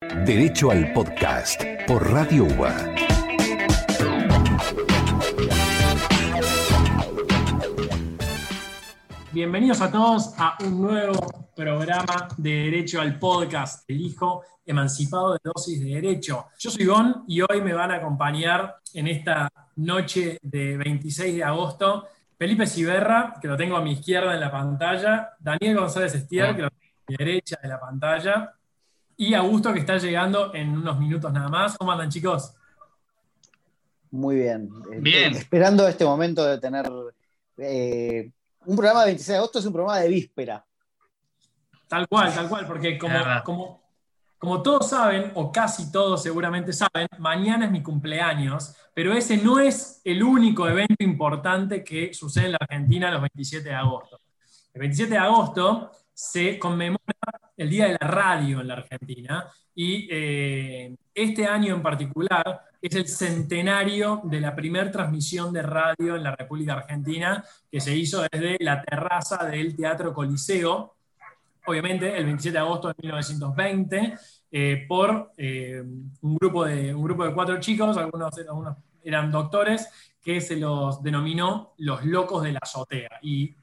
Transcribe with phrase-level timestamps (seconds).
[0.00, 2.94] Derecho al podcast por Radio UBA.
[9.32, 15.40] Bienvenidos a todos a un nuevo programa de Derecho al Podcast, el hijo emancipado de
[15.42, 16.46] dosis de derecho.
[16.60, 21.42] Yo soy Gon y hoy me van a acompañar en esta noche de 26 de
[21.42, 22.06] agosto
[22.38, 26.62] Felipe Ciberra, que lo tengo a mi izquierda en la pantalla, Daniel González Estier, que
[26.62, 28.54] lo tengo a mi derecha de la pantalla,
[29.20, 31.76] y Augusto, que está llegando en unos minutos nada más.
[31.76, 32.54] ¿Cómo andan, chicos?
[34.12, 34.70] Muy bien.
[35.00, 35.34] Bien.
[35.34, 36.88] Eh, esperando este momento de tener
[37.56, 38.30] eh,
[38.64, 40.64] un programa de 26 de agosto, es un programa de víspera.
[41.88, 43.82] Tal cual, tal cual, porque como, como,
[44.38, 49.58] como todos saben, o casi todos seguramente saben, mañana es mi cumpleaños, pero ese no
[49.58, 54.20] es el único evento importante que sucede en la Argentina los 27 de agosto.
[54.72, 56.98] El 27 de agosto se conmemora
[57.56, 62.96] el Día de la Radio en la Argentina y eh, este año en particular es
[62.96, 68.26] el centenario de la primera transmisión de radio en la República Argentina que se hizo
[68.32, 70.96] desde la terraza del Teatro Coliseo,
[71.66, 74.18] obviamente el 27 de agosto de 1920,
[74.50, 75.80] eh, por eh,
[76.22, 79.88] un, grupo de, un grupo de cuatro chicos, algunos, algunos eran doctores,
[80.20, 83.20] que se los denominó los locos de la azotea.
[83.22, 83.54] Y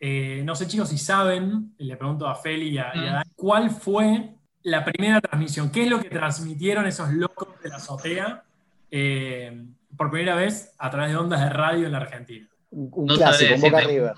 [0.00, 3.12] eh, no sé chicos si saben, le pregunto a Feli y a, y a Mm.
[3.12, 5.70] Dan, ¿cuál fue la primera transmisión?
[5.70, 8.42] ¿Qué es lo que transmitieron esos locos de la azotea
[8.90, 9.64] eh,
[9.96, 12.48] por primera vez a través de ondas de radio en la Argentina?
[12.70, 13.80] Un, un No clásico, un Boca.
[13.80, 14.14] River.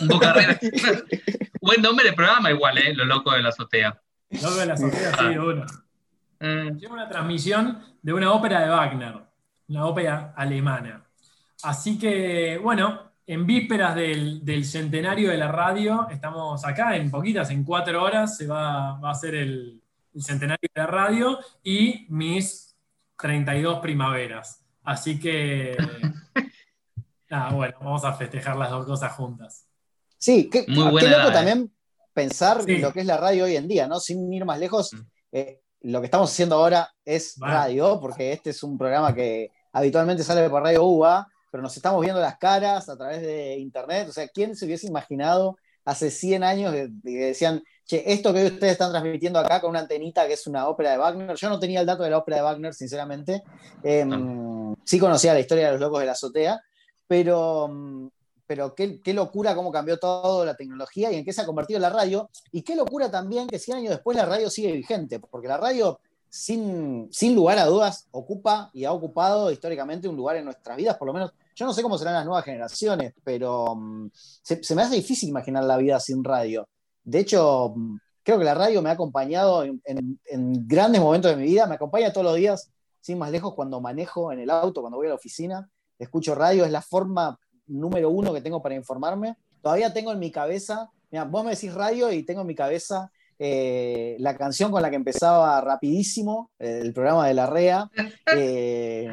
[0.00, 0.58] Un Boca River.
[1.60, 2.94] Buen nombre de programa igual, ¿eh?
[2.94, 4.00] Lo loco de la azotea.
[4.30, 5.66] Loco de la azotea, sí, de una.
[6.40, 9.14] Eh, Lleva una transmisión de una ópera de Wagner,
[9.68, 11.04] una ópera alemana.
[11.62, 17.48] Así que, bueno, en vísperas del, del centenario de la radio, estamos acá en poquitas,
[17.50, 19.80] en cuatro horas, se va, va a hacer el,
[20.12, 22.74] el centenario de la radio y mis
[23.16, 24.64] 32 primaveras.
[24.82, 25.76] Así que,
[27.30, 29.64] nada, bueno, vamos a festejar las dos cosas juntas.
[30.18, 31.32] Sí, qué, Muy qué buena loco edad, eh.
[31.32, 31.72] también
[32.12, 32.78] pensar Sí.
[32.78, 34.00] lo que es la radio hoy en día, ¿no?
[34.00, 34.98] Sin ir más lejos, Mm.
[35.32, 37.54] eh, lo que estamos haciendo ahora es Vale.
[37.54, 42.00] radio, porque este es un programa que habitualmente sale por Radio UBA, pero nos estamos
[42.00, 44.08] viendo las caras a través de internet.
[44.08, 48.46] O sea, ¿quién se hubiese imaginado hace 100 años que, que decían, che, esto que
[48.46, 51.36] ustedes están transmitiendo acá con una antenita que es una ópera de Wagner?
[51.36, 53.42] Yo no tenía el dato de la ópera de Wagner, sinceramente.
[53.82, 54.06] Eh,
[54.84, 56.60] Sí conocía la historia de los locos de la azotea,
[57.06, 58.08] pero, mm,
[58.46, 61.78] pero qué, qué locura cómo cambió todo la tecnología y en qué se ha convertido
[61.80, 62.30] la radio.
[62.52, 66.00] Y qué locura también que 100 años después la radio sigue vigente, porque la radio,
[66.30, 70.96] sin, sin lugar a dudas, ocupa y ha ocupado históricamente un lugar en nuestras vidas,
[70.96, 71.32] por lo menos.
[71.54, 75.64] Yo no sé cómo serán las nuevas generaciones, pero mm, se, me hace difícil imaginar
[75.64, 76.66] la vida sin radio.
[77.04, 81.44] De hecho, mm, creo que la radio me ha acompañado en grandes momentos de mi
[81.44, 82.70] vida, me acompaña todos los días,
[83.00, 85.68] sin más lejos, cuando manejo en el auto, cuando voy a la oficina,
[85.98, 89.36] escucho radio, es la forma número uno que tengo para informarme.
[89.62, 93.10] Todavía tengo en mi cabeza, mira, vos me decís radio y tengo en mi cabeza
[93.42, 97.90] eh, la canción con la que empezaba rapidísimo eh, el programa de la REA,
[98.36, 99.08] eh,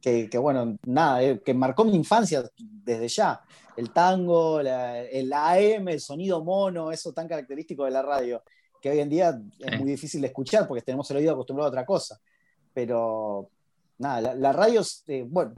[0.00, 3.40] que, que, bueno, nada, eh, que marcó mi infancia desde ya.
[3.76, 8.42] El tango, la- el AM, el sonido mono, eso tan característico de la radio,
[8.80, 11.70] que hoy en día es muy difícil de escuchar porque tenemos el oído acostumbrado a
[11.70, 12.20] otra cosa.
[12.72, 13.50] Pero
[13.98, 15.54] nada, la, la radio, eh, bueno,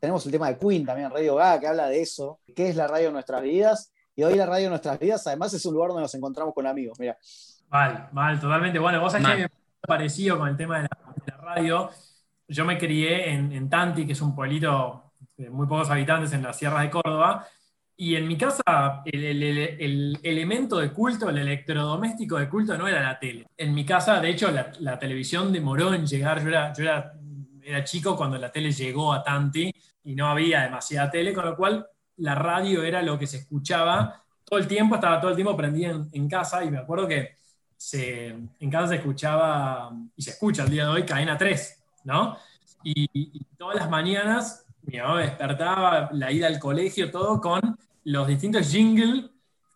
[0.00, 2.86] tenemos el tema de Queen también, Radio Gaga, que habla de eso, qué es la
[2.86, 3.92] radio en nuestras vidas.
[4.18, 6.66] Y hoy la radio en nuestras vidas, además, es un lugar donde nos encontramos con
[6.66, 6.98] amigos.
[6.98, 7.16] Mira,
[7.70, 8.80] Mal, mal, totalmente.
[8.80, 9.48] Bueno, vos sabés que me
[9.86, 11.88] parecido con el tema de la, de la radio.
[12.48, 16.42] Yo me crié en, en Tanti, que es un pueblito de muy pocos habitantes en
[16.42, 17.46] las sierras de Córdoba,
[17.96, 22.76] y en mi casa el, el- el- el elemento de culto, el electrodoméstico de culto
[22.76, 23.46] no era la tele.
[23.56, 26.42] En mi casa, de hecho, la, la televisión demoró en llegar.
[26.42, 27.12] Yo era, yo era,
[27.62, 29.70] era chico cuando la tele llegó a Tanti
[30.02, 31.86] y no había demasiada tele, con lo cual
[32.18, 35.90] la radio era lo que se escuchaba todo el tiempo, estaba todo el tiempo prendida
[35.90, 37.36] en, en casa y me acuerdo que
[37.76, 42.36] se, en casa se escuchaba, y se escucha el día de hoy, Cadena 3, ¿no?
[42.82, 47.78] Y, y todas las mañanas mi mamá me despertaba, la ida al colegio, todo con
[48.04, 49.26] los distintos jingles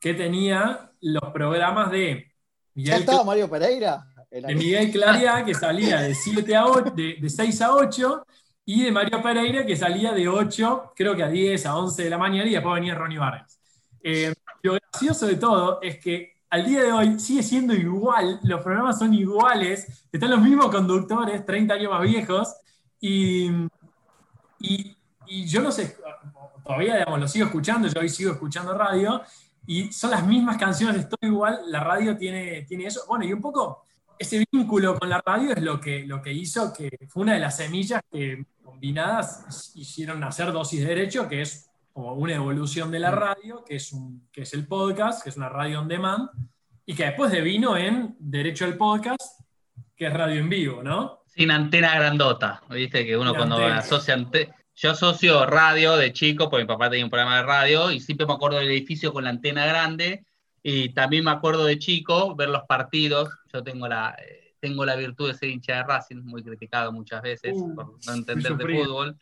[0.00, 2.32] que tenía los programas de
[2.74, 4.06] ¿Ya Miguel, estaba Mario Pereira?
[4.30, 8.26] De Miguel Claria, que salía de, 7 a 8, de, de 6 a 8,
[8.64, 12.10] y de Mario Pereira, que salía de 8, creo que a 10, a 11 de
[12.10, 13.58] la mañana, y después venía Ronnie Vargas.
[14.02, 14.32] Eh,
[14.62, 18.98] lo gracioso de todo es que al día de hoy sigue siendo igual, los programas
[18.98, 22.54] son iguales, están los mismos conductores, 30 años más viejos,
[23.00, 23.50] y,
[24.60, 24.96] y,
[25.46, 25.96] yo no sé,
[26.64, 29.22] todavía digamos, lo sigo escuchando, yo hoy sigo escuchando radio,
[29.66, 33.04] y son las mismas canciones, estoy igual, la radio tiene, tiene eso.
[33.08, 33.84] Bueno, y un poco
[34.18, 37.40] ese vínculo con la radio es lo que, lo que hizo que fue una de
[37.40, 42.98] las semillas que combinadas hicieron nacer Dosis de Derecho, que es como una evolución de
[43.00, 43.14] la Mm.
[43.14, 46.28] radio, que es, un, que es el podcast, que es una radio on demand,
[46.86, 49.40] y que después devino en Derecho al Podcast,
[49.96, 51.20] que es radio en vivo, ¿no?
[51.26, 53.78] Sin antena grandota, viste que uno Sin cuando antena.
[53.78, 57.90] asocia ante- Yo asocio radio de chico, porque mi papá tenía un programa de radio,
[57.92, 60.24] y siempre me acuerdo del edificio con la antena grande,
[60.62, 63.28] y también me acuerdo de chico ver los partidos.
[63.52, 67.22] Yo tengo la, eh, tengo la virtud de ser hincha de Racing, muy criticado muchas
[67.22, 69.16] veces Uh, por no entender de fútbol.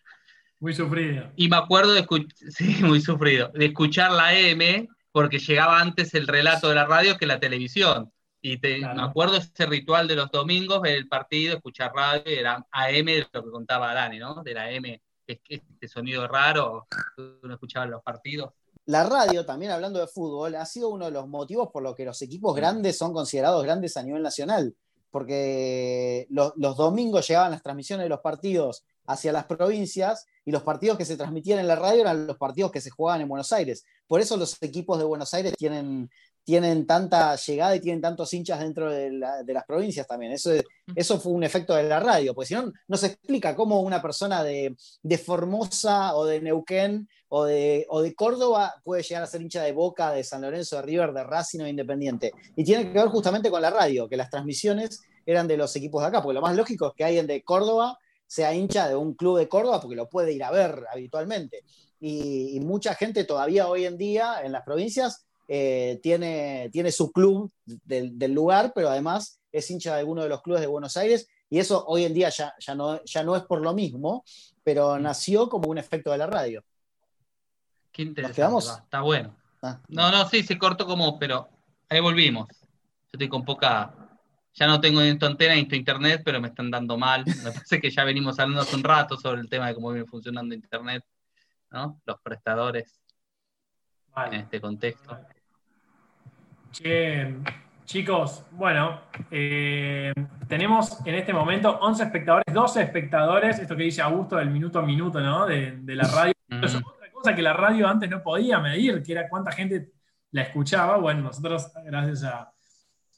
[0.59, 1.33] Muy sufrido.
[1.37, 6.15] Y me acuerdo de escuchar, sí, muy sufrido, de escuchar la M, porque llegaba antes
[6.15, 8.13] el relato de la radio que la televisión.
[8.43, 8.95] Y te- Claro.
[8.97, 13.05] me acuerdo ese ritual de los domingos, ver el partido, escuchar radio, y era AM
[13.07, 14.43] de lo que contaba Dani, ¿no?
[14.43, 16.87] De la M, es que este sonido raro,
[17.43, 18.53] uno escuchaba en los partidos.
[18.91, 22.05] La radio, también hablando de fútbol, ha sido uno de los motivos por los que
[22.05, 24.75] los equipos grandes son considerados grandes a nivel nacional,
[25.13, 30.65] porque los, los domingos llegaban las transmisiones de los partidos hacia las provincias y los
[30.65, 33.53] partidos que se transmitían en la radio eran los partidos que se jugaban en Buenos
[33.53, 33.85] Aires.
[34.09, 36.11] Por eso los equipos de Buenos Aires tienen,
[36.51, 40.33] tienen tanta llegada y tienen tantos hinchas dentro de, la- de las provincias también.
[40.33, 40.65] Eso, es-
[40.97, 44.03] eso fue un efecto de la radio, porque si no, no se explica cómo una
[44.03, 49.27] persona de, de Formosa o de Neuquén o de, o de Córdoba puede llegar a
[49.27, 52.33] ser hincha de Boca, de San Lorenzo, de River, de Racing o de Independiente.
[52.57, 56.03] Y tiene que ver justamente con la radio, que las transmisiones eran de los equipos
[56.03, 57.97] de acá, porque lo más lógico es que alguien de Córdoba
[58.27, 61.63] sea hincha de un club de Córdoba porque lo puede ir a ver habitualmente.
[62.01, 67.11] Y, y mucha gente todavía hoy en día en las provincias eh, tiene, tiene su
[67.11, 70.97] club del, del lugar, pero además es hincha de alguno de los clubes de Buenos
[70.97, 71.27] Aires.
[71.49, 74.23] Y eso hoy en día ya, ya, no, ya no es por lo mismo,
[74.63, 76.63] pero nació como un efecto de la radio.
[77.91, 78.37] Qué interesante.
[78.37, 78.69] quedamos?
[78.71, 79.37] va, Está bueno.
[79.61, 81.49] Ah, No, no, sí, se cortó como, pero
[81.89, 82.47] ahí volvimos.
[82.49, 83.93] Yo estoy con poca.
[84.55, 87.25] Ya no tengo ni tu antena ni tu internet, pero me están dando mal.
[87.45, 90.07] Me parece que ya venimos hablando hace un rato sobre el tema de cómo viene
[90.07, 91.05] funcionando internet,
[91.71, 92.01] ¿no?
[92.07, 93.01] Los prestadores
[94.07, 94.37] en Vale.
[94.39, 95.19] este contexto.
[96.73, 97.35] Che,
[97.85, 99.01] chicos, bueno,
[99.31, 100.13] eh,
[100.49, 104.83] tenemos en este momento 11 espectadores, 12 espectadores, esto que dice Augusto del minuto a
[104.83, 105.47] minuto, ¿no?
[105.47, 106.33] De, de la radio.
[106.49, 106.65] Mm.
[106.65, 109.91] Eso es otra cosa que la radio antes no podía medir, que era cuánta gente
[110.31, 110.97] la escuchaba.
[110.99, 112.53] Bueno, nosotros, gracias a-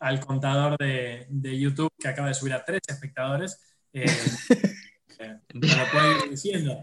[0.01, 3.61] al contador de, de YouTube que acaba de subir a 13 espectadores,
[3.93, 4.05] eh,
[5.21, 5.61] eh, lo
[5.93, 6.77] puedo ir diciendo.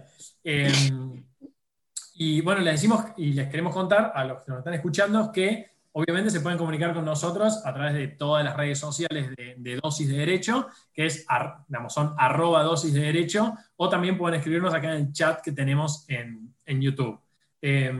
[2.13, 5.78] Y bueno, les decimos y les queremos contar a los que nos están escuchando que
[5.91, 10.07] obviamente se pueden comunicar con nosotros a través de todas las redes sociales de, Dosis
[10.07, 14.95] de Derecho, que es, ar- son arroba dosis de derecho, o también pueden escribirnos acá
[14.95, 17.19] en el chat que tenemos en, en YouTube.
[17.61, 17.93] Eh,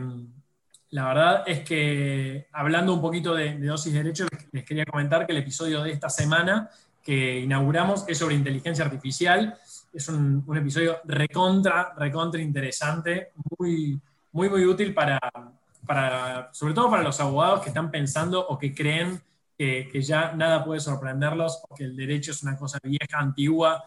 [0.90, 5.26] la verdad es que hablando un poquito de, dosis de derecho, les, les quería comentar
[5.26, 6.68] que el episodio de esta semana
[7.02, 9.56] que inauguramos es sobre inteligencia artificial.
[9.92, 14.00] Es un, un episodio recontra, recontra interesante, muy,
[14.32, 15.18] muy, muy útil para,
[16.52, 19.20] sobre todo para los abogados que están pensando o que creen
[19.56, 23.84] que, que ya nada puede sorprenderlos o que el derecho es una cosa vieja, antigua,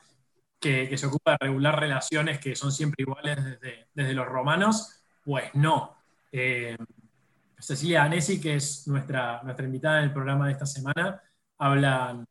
[0.59, 5.03] que, que se ocupa de regular relaciones que son siempre iguales desde, desde los romanos.
[5.23, 5.97] Pues no.
[6.31, 6.77] Eh,
[7.59, 11.21] Cecilia Anesi, que es nuestra, nuestra invitada en el programa de esta semana,
[11.57, 12.25] habla,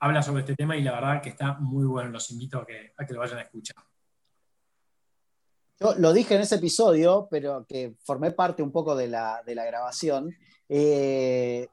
[0.00, 2.10] habla sobre este tema y la verdad que está muy bueno.
[2.10, 3.76] Los invito a que, a que lo vayan a escuchar.
[5.78, 9.54] Yo lo dije en ese episodio, pero que formé parte un poco de la, de
[9.54, 10.34] la grabación.
[10.68, 11.68] Eh,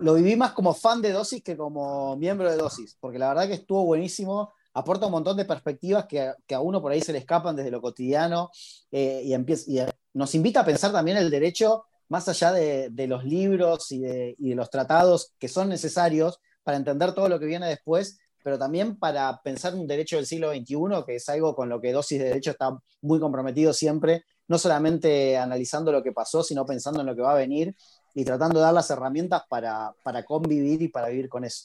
[0.00, 3.48] lo viví más como fan de Dosis que como miembro de Dosis, porque la verdad
[3.48, 7.00] que estuvo buenísimo, aporta un montón de perspectivas que, a- que a uno por ahí
[7.00, 8.50] se le escapan desde lo cotidiano
[8.92, 12.90] eh, y, empieza, y, eh, nos invita a pensar también el derecho más allá de,
[12.90, 17.28] de los libros y de, y de los tratados que son necesarios para entender todo
[17.28, 21.28] lo que viene después, pero también para pensar un derecho del siglo XXI, que es
[21.28, 26.02] algo con lo que Dosis de Derecho está muy comprometido siempre, no solamente analizando lo
[26.02, 27.74] que pasó, sino pensando en lo que va a venir
[28.14, 31.64] y tratando de dar las herramientas para, para convivir y para vivir con eso.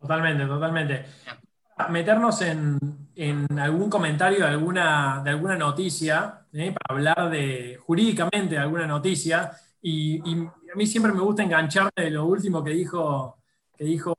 [0.00, 1.04] Totalmente, totalmente.
[1.90, 2.78] Meternos en,
[3.14, 6.72] en algún comentario de alguna, de alguna noticia, ¿eh?
[6.72, 9.52] para hablar de jurídicamente de alguna noticia,
[9.88, 13.35] y, a mí siempre me gusta engancharme de lo último que dijo,
[13.76, 14.14] que dijo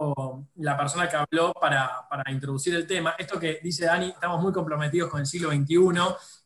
[0.56, 3.16] la persona que habló para, para introducir el tema.
[3.18, 5.78] Esto que dice Dani, estamos muy comprometidos con el siglo XXI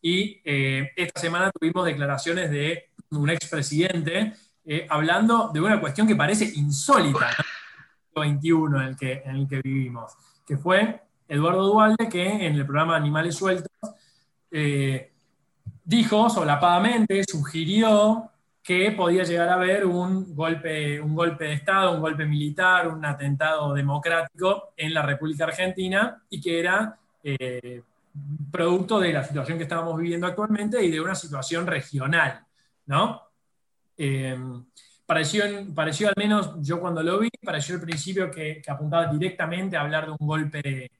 [0.01, 4.33] y eh, esta semana tuvimos declaraciones de un expresidente
[4.65, 7.29] eh, hablando de una cuestión que parece insólita,
[8.13, 8.23] ¿no?
[8.23, 10.13] siglo XXI en el, que, en el que vivimos,
[10.45, 13.71] que fue Eduardo Dualde, que en el programa Animales Sueltos
[14.51, 15.11] eh,
[15.83, 18.30] dijo solapadamente, sugirió
[18.63, 23.03] que podía llegar a haber un golpe, un golpe de Estado, un golpe militar, un
[23.03, 27.81] atentado democrático en la República Argentina y que era eh,
[28.51, 32.45] producto de la situación que estábamos viviendo actualmente y de una situación regional,
[32.85, 33.21] ¿no?
[33.97, 34.37] Eh,
[35.05, 39.81] pareció, pareció, al menos yo cuando lo vi, pareció al principio que, apuntaba directamente a
[39.81, 40.91] hablar de un golpe,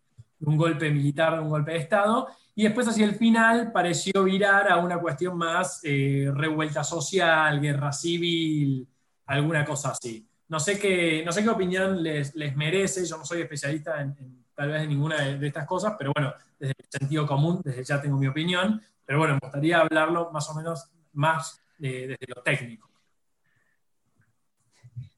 [0.41, 4.23] de un golpe militar, de un golpe de Estado, y después hacia el final pareció
[4.23, 8.87] virar a una cuestión más eh, revuelta social, guerra civil,
[9.27, 10.27] alguna cosa así.
[10.49, 14.43] No sé qué, no sé qué opinión les, les merece, yo no soy especialista en,
[14.55, 18.01] tal vez en ninguna de, estas cosas, pero bueno, desde el sentido común, desde ya
[18.01, 22.41] tengo mi opinión, pero bueno, me gustaría hablarlo más o menos más eh, desde lo
[22.41, 22.89] técnico.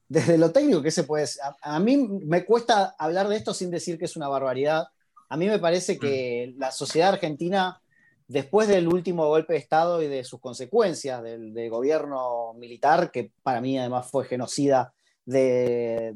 [0.06, 1.26] Desde lo técnico, ¿qué se puede
[1.62, 4.88] a mí me cuesta hablar de esto sin decir que es una barbaridad,
[5.28, 6.58] a mí me parece que mm.
[6.58, 7.80] la sociedad argentina,
[8.28, 13.60] después del último golpe de Estado y de sus consecuencias, del, gobierno militar, que para
[13.60, 14.92] mí además fue genocida
[15.24, 16.14] de,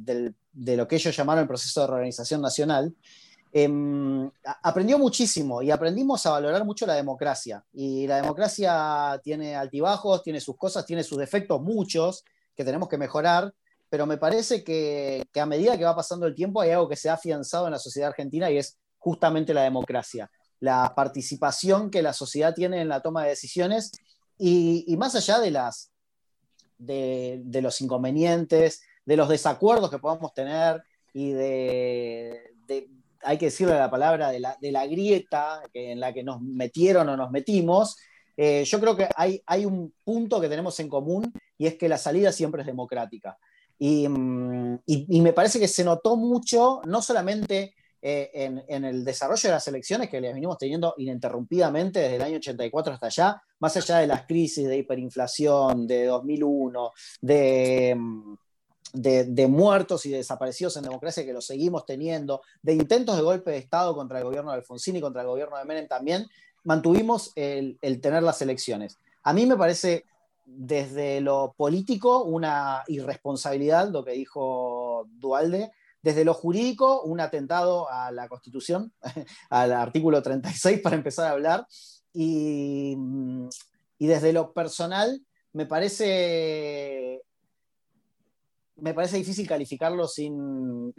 [0.55, 2.95] lo que ellos llamaron el proceso de reorganización nacional,
[3.53, 4.31] em,
[4.63, 7.65] aprendió muchísimo y aprendimos a valorar mucho la democracia.
[7.73, 12.25] Y la democracia tiene altibajos, tiene sus cosas, tiene sus defectos, muchos,
[12.55, 13.55] que tenemos que mejorar,
[13.89, 16.97] pero me parece que, que, a medida que va pasando el tiempo hay algo que
[16.97, 18.77] se ha afianzado en la sociedad argentina y es
[19.09, 23.91] justamente la democracia, la participación que la sociedad tiene en la toma de decisiones
[24.37, 25.91] y, más allá de, las,
[26.77, 30.83] de, los inconvenientes, de los desacuerdos que podamos tener
[31.15, 32.53] y de,
[33.23, 37.31] hay que decirle la palabra, de la, grieta en la que nos metieron o nos
[37.31, 37.97] metimos,
[38.37, 41.97] eh, yo creo que hay, un punto que tenemos en común y es que la
[41.97, 43.39] salida siempre es democrática.
[43.79, 47.75] Y, mm, y, me parece que se notó mucho, no solamente
[48.11, 52.37] eh, en, el desarrollo de las elecciones que les venimos teniendo ininterrumpidamente desde el año
[52.39, 58.35] 84 hasta allá, más allá de las crisis de hiperinflación de 2001, mm,
[58.95, 63.51] de, de, muertos y desaparecidos en democracia que lo seguimos teniendo, de intentos de golpe
[63.51, 66.27] de Estado contra el gobierno de Alfonsín y contra el gobierno de Menem también,
[66.65, 68.97] mantuvimos el, el tener las elecciones.
[69.23, 70.07] A mí me parece
[70.47, 75.73] desde lo político una irresponsabilidad lo que dijo Dualde,
[76.09, 78.95] desde lo jurídico, un atentado a la Constitución,
[79.51, 81.67] al artículo 36 para empezar a hablar,
[82.15, 82.97] y,
[83.99, 85.21] desde lo personal,
[85.53, 87.21] me parece,
[88.77, 90.95] me parece difícil calificarlo sin,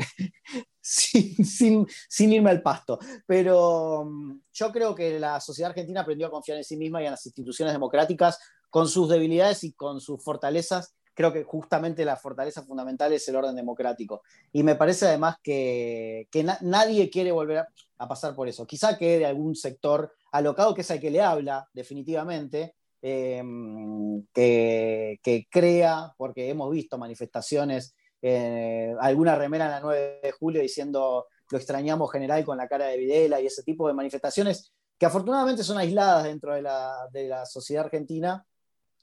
[0.79, 6.31] sin, sin, irme al pasto, pero mm, yo creo que la sociedad argentina aprendió a
[6.31, 8.37] confiar en sí misma y en las instituciones democráticas
[8.69, 13.35] con sus debilidades y con sus fortalezas creo que justamente la fortaleza fundamental es el
[13.35, 14.21] orden democrático.
[14.53, 16.29] Y me parece además que,
[16.61, 17.65] nadie quiere volver
[17.97, 18.65] a, pasar por eso.
[18.65, 26.13] Quizá quede algún sector alocado, que es al que le habla, definitivamente, em, que, crea,
[26.15, 32.09] porque hemos visto manifestaciones, eh, alguna remera en la 9 de julio diciendo lo extrañamos
[32.13, 36.23] general con la cara de Videla y ese tipo de manifestaciones que afortunadamente son aisladas
[36.23, 38.45] dentro de la sociedad argentina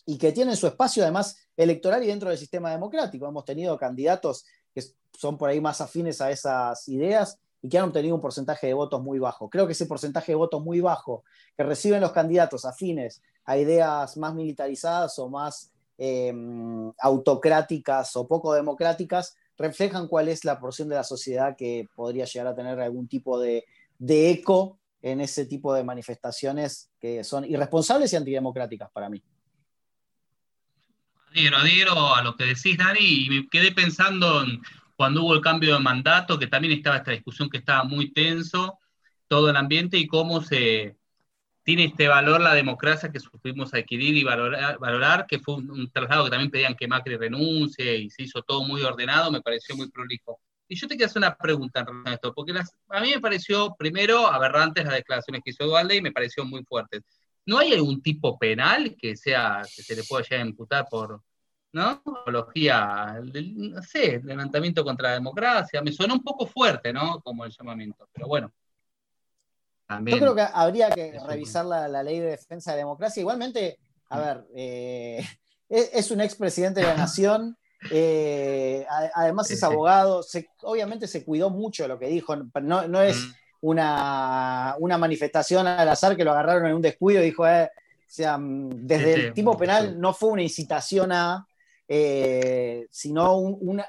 [0.07, 3.27] y que tienen su espacio además electoral y dentro del sistema democrático.
[3.27, 4.83] Hemos tenido candidatos que
[5.19, 8.75] son por ahí más afines a esas ideas y que han obtenido un porcentaje de
[8.75, 9.51] votos muy bajo.
[9.51, 11.25] Creo que ese porcentaje de votos muy bajo
[11.57, 18.55] que reciben los candidatos afines a ideas más militarizadas o más em, autocráticas o poco
[18.55, 23.09] democráticas reflejan cuál es la porción de la sociedad que podría llegar a tener algún
[23.09, 23.65] tipo de,
[23.99, 29.23] de eco en ese tipo de manifestaciones que son irresponsables y antidemocráticas para mí.
[31.37, 34.63] Adhiero, adhiero a lo que decís, Dani, y me quedé pensando en
[34.97, 38.79] cuando hubo el cambio de mandato, que también estaba esta discusión que estaba muy tenso,
[39.29, 40.97] todo el ambiente y cómo se
[41.63, 46.31] tiene este valor la democracia que supimos adquirir y valorar, que fue un, traslado que
[46.31, 50.41] también pedían que Macri renuncie y se hizo todo muy ordenado, me pareció muy prolijo.
[50.67, 52.55] Y yo te quiero hacer una pregunta en relación a esto, porque
[52.89, 56.65] a mí me pareció, primero, aberrantes las declaraciones que hizo Dualde y me pareció muy
[56.65, 57.03] fuertes.
[57.45, 61.23] ¿No hay algún tipo penal que sea que se le pueda llegar a imputar por,
[61.77, 62.03] ¿no?
[62.23, 63.21] Apología,
[63.55, 65.83] no sé, levantamiento contra la democracia.
[65.83, 67.21] Me suena un poco fuerte, ¿no?
[67.21, 68.51] Como el llamamiento, pero bueno.
[69.89, 73.21] Yo creo que habría que revisar la, ley de defensa de la democracia.
[73.21, 73.79] Igualmente,
[74.09, 75.23] a ver, eh,
[75.69, 77.59] es, un expresidente de la nación.
[77.91, 80.25] Eh, además es abogado,
[80.63, 83.19] obviamente se cuidó mucho de lo que dijo, no, no es,
[83.61, 88.39] una, manifestación al azar que lo agarraron en un descuido y dijo, eh, o sea,
[88.39, 91.47] mm, desde el tipo penal no fue una incitación a,
[91.89, 93.87] eh, sino una,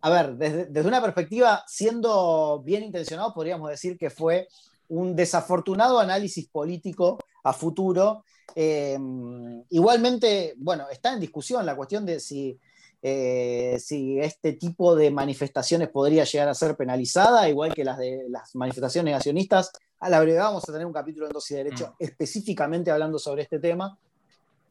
[0.00, 4.48] A ver, desde, una perspectiva, siendo bien intencionado, podríamos decir que fue
[4.88, 8.24] un desafortunado análisis político a futuro.
[8.54, 8.96] Eh,
[9.70, 12.58] igualmente, bueno, está en discusión la cuestión de si,
[13.02, 18.26] eh, si este tipo de manifestaciones podría llegar a ser penalizada, igual que las de
[18.28, 19.72] las manifestaciones negacionistas.
[19.98, 22.04] A la brevedad vamos a tener un capítulo en Dosis de Derecho Mm.
[22.04, 23.98] específicamente hablando sobre este tema,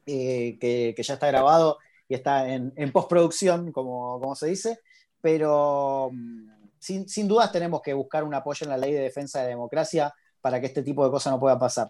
[0.05, 4.79] eh, que, que ya está grabado y está en, en postproducción, como, como se dice,
[5.21, 9.39] pero mm, sin, sin dudas tenemos que buscar un apoyo en la ley de defensa
[9.39, 11.89] de la democracia para que este tipo de cosas no pueda pasar.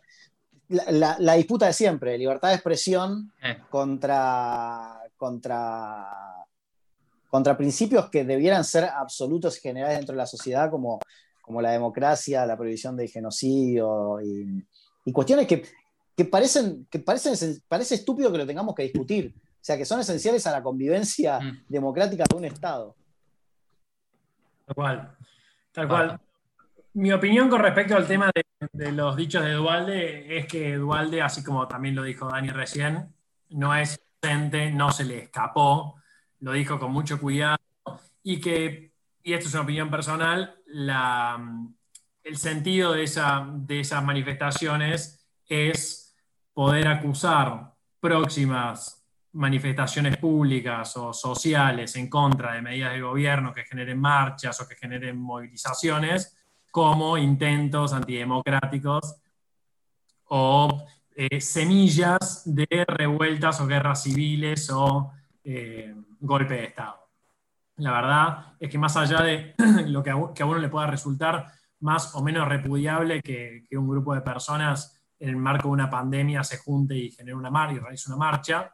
[0.70, 6.08] La, la- la disputa de siempre, libertad de expresión Eh, contra, contra,
[7.30, 11.00] contra principios que debieran ser absolutos y generales dentro de la sociedad, como,
[11.42, 14.66] como la democracia, la prohibición del genocidio y,
[15.06, 15.64] y cuestiones que,
[16.16, 19.36] que parecen, que parecen, parece estúpido que lo tengamos que discutir.
[19.66, 21.64] O sea, que son esenciales a la convivencia Mm.
[21.68, 22.96] democrática de un Estado.
[24.64, 25.18] Tal cual.
[25.72, 26.20] Tal cual.
[26.94, 31.24] Mi opinión con respecto al tema de, de los dichos de Dualde es que Dualde,
[31.24, 33.12] así como también lo dijo Dani recién,
[33.50, 35.96] no es inocente, no se le escapó,
[36.42, 37.58] lo dijo con mucho cuidado
[38.22, 38.94] y que,
[39.24, 41.44] y esto es una opinión personal, la,
[42.22, 46.16] el sentido de, esa, de esas manifestaciones es
[46.54, 49.02] poder acusar próximas
[49.36, 54.76] manifestaciones públicas o sociales en contra de medidas del gobierno que generen marchas o que
[54.76, 56.38] generen movilizaciones
[56.72, 59.16] como intentos antidemocráticos
[60.30, 65.12] o eh, semillas de revueltas o guerras civiles o
[65.44, 67.00] eh, golpe de Estado.
[67.78, 69.54] La verdad es que más allá de
[69.88, 71.46] lo que a, uno le pueda resultar
[71.82, 75.90] más o menos repudiable que, que un grupo de personas en el marco de una
[75.90, 78.72] pandemia se junte y genere una marcha y realice una marcha,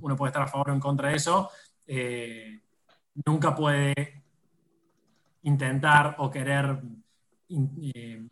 [0.00, 1.50] uno puede estar a favor o en contra de eso,
[1.86, 2.60] eh,
[3.24, 4.22] nunca puede
[5.42, 6.80] intentar o querer
[7.48, 8.28] eh,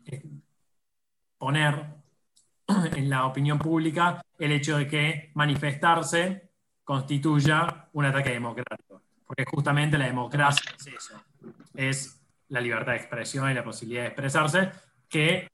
[1.37, 1.85] poner
[2.95, 6.49] en la opinión pública el hecho de que manifestarse
[6.83, 9.01] constituya un ataque democrático.
[9.25, 11.23] Porque justamente la democracia es eso,
[11.73, 14.71] es la libertad de expresión y la posibilidad de expresarse,
[15.09, 15.49] que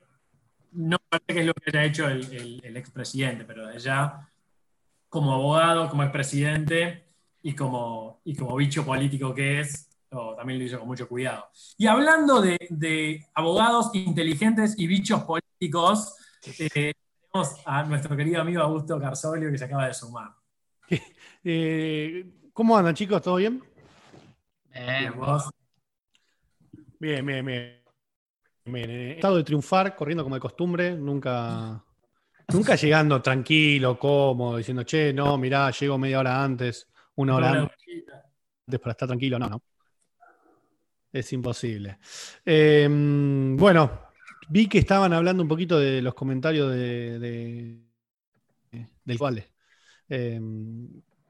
[0.73, 4.30] no parece que es lo que haya hecho el, el, el expresidente, pero ya
[5.11, 7.05] como abogado, como expresidente
[7.43, 11.49] y como, y como bicho político que es, oh, también lo hizo con mucho cuidado.
[11.77, 16.15] Y hablando de, de abogados inteligentes y bichos políticos,
[16.57, 16.93] eh,
[17.33, 20.31] tenemos a nuestro querido amigo Augusto Carsolio que se acaba de sumar.
[21.43, 23.21] Eh, ¿Cómo andan, chicos?
[23.21, 23.61] ¿Todo bien?
[24.73, 25.49] eh, ¿Vos?
[26.99, 27.83] Bien, bien, bien.
[28.65, 28.89] bien.
[28.89, 31.83] eh, Estado de triunfar, corriendo como de costumbre, nunca,
[32.53, 38.79] nunca llegando tranquilo, cómodo, diciendo, che, no, mirá, llego media hora antes, una hora antes
[38.79, 39.37] para estar tranquilo.
[39.39, 39.61] No, no.
[41.11, 41.97] Es imposible.
[42.45, 44.01] Eh, bueno,
[44.49, 47.81] vi que estaban hablando un poquito de los comentarios de, de-
[49.03, 49.43] del cual.
[50.07, 50.39] Eh,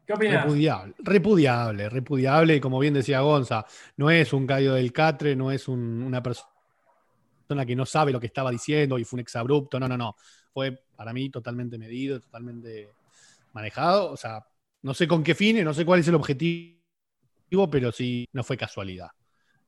[0.06, 0.44] ¿Qué opinas?
[0.44, 3.66] Repudiable, repudiable, repudiable, y como bien decía Gonza,
[3.98, 6.51] no es un caído del catre, no es un- una persona
[7.66, 10.16] que no sabe lo que estaba diciendo y fue un exabrupto, no, no, no.
[10.54, 12.90] Fue para mí totalmente medido, totalmente
[13.54, 14.12] manejado.
[14.12, 14.46] O sea,
[14.82, 16.80] no sé con qué fines, no sé cuál es el objetivo,
[17.70, 19.10] pero sí no fue casualidad.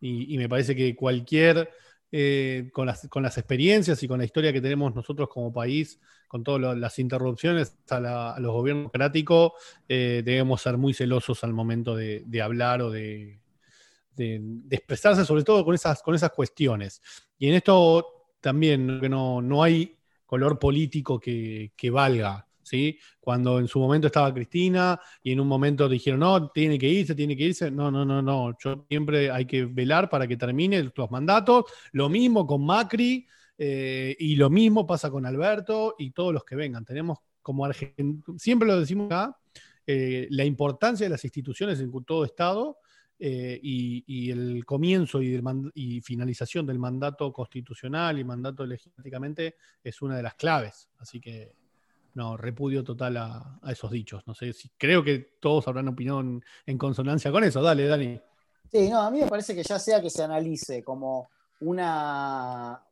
[0.02, 1.70] Y, me parece que cualquier,
[2.12, 5.98] eh, con, las, con las experiencias y con la historia que tenemos nosotros como país,
[6.28, 9.54] con todas las interrupciones a, los gobiernos democráticos,
[9.88, 13.40] eh, debemos ser muy celosos al momento de, hablar o de,
[14.18, 17.02] de- de expresarse, sobre todo con esas, con esas cuestiones.
[17.44, 22.48] Y en esto también no, no hay color político que, que valga.
[22.62, 22.98] ¿sí?
[23.20, 27.14] Cuando en su momento estaba Cristina y en un momento dijeron, no, tiene que irse,
[27.14, 27.70] tiene que irse.
[27.70, 28.56] No, no, no, no.
[28.64, 31.66] Yo siempre hay que velar para que termine los mandatos.
[31.92, 33.28] Lo mismo con Macri
[33.58, 36.86] eh, y lo mismo pasa con Alberto y todos los que vengan.
[36.86, 39.38] Tenemos como Argentina, siempre lo decimos acá,
[39.86, 42.78] eh, la importancia de las instituciones en todo Estado
[43.26, 50.24] eh, y, el comienzo y, finalización del mandato constitucional y mandato legislativamente es una de
[50.24, 50.90] las claves.
[50.98, 51.56] Así que,
[52.16, 54.28] no, repudio total a, a esos dichos.
[54.28, 57.62] No sé si creo que todos habrán opinión en consonancia con eso.
[57.62, 58.20] Dale, Dani.
[58.70, 61.30] Sí, no, a mí me parece que ya sea que se analice como
[61.62, 62.84] una,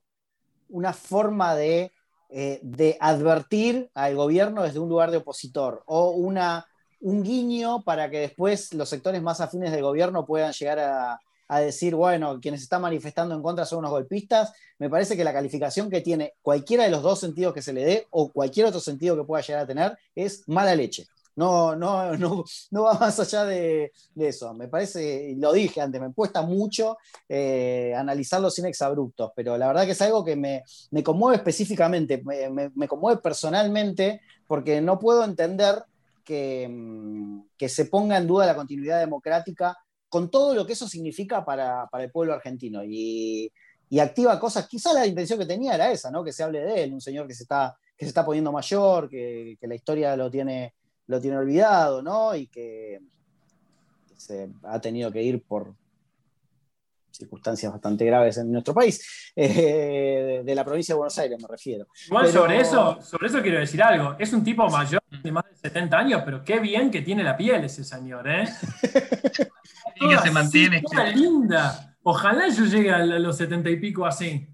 [0.70, 1.92] una forma de,
[2.30, 6.66] eh, de advertir al gobierno desde un lugar de opositor o una,
[7.02, 11.20] un guiño para que después los sectores más afines del gobierno puedan llegar a,
[11.60, 15.90] decir, bueno, quienes están manifestando en contra son unos golpistas, me parece que la calificación
[15.90, 19.18] que tiene cualquiera de los dos sentidos que se le dé o cualquier otro sentido
[19.18, 21.08] que pueda llegar a tener es mala leche.
[21.36, 24.54] no, no, no, no va más allá de, eso.
[24.54, 29.86] Me parece, lo dije antes, me cuesta mucho eh, analizarlo sin exabruptos, pero la verdad
[29.86, 30.64] que es algo que me,
[31.04, 35.84] conmueve específicamente, me, conmueve personalmente, porque no puedo entender
[36.32, 40.88] que, mm, que, se ponga en duda la continuidad democrática con todo lo que eso
[40.88, 42.84] significa para, el pueblo argentino.
[42.86, 43.52] Y,
[44.00, 46.24] activa cosas, quizá la intención que tenía era esa, ¿no?
[46.24, 49.10] Que se hable de él, un señor que se está, que se está poniendo mayor,
[49.10, 50.74] que, que la historia lo tiene
[51.08, 52.34] lo tiene olvidado, ¿no?
[52.34, 53.02] Y que
[54.16, 55.76] se ha tenido que ir por
[57.22, 61.88] circunstancias bastante graves en nuestro país, eh, de la provincia de Buenos Aires me refiero.
[62.08, 65.56] Igual sobre, eso, sobre eso quiero decir algo, es un tipo mayor de más de
[65.56, 68.46] 70 años, pero qué bien que tiene la piel ese señor, ¿eh?
[69.96, 70.84] y que se mantiene.
[71.16, 71.96] linda.
[72.04, 74.48] Ojalá yo llegue a los 70 y pico así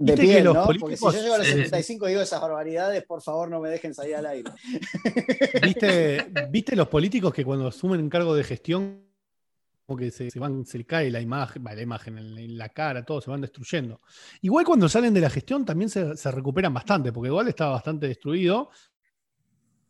[0.00, 0.64] de piel, ¿no?
[0.64, 3.68] Porque si yo llego a los 75 y digo esas barbaridades, por favor no me
[3.68, 4.50] dejen salir al aire.
[6.50, 9.02] ¿Viste, los políticos que cuando asumen un cargo de gestión,
[9.96, 13.40] que se, van, se cae la imagen, la imagen en la cara, todo se van
[13.40, 14.00] destruyendo?
[14.42, 18.70] Igual cuando salen de la gestión también se, recuperan bastante, porque igual estaba bastante destruido.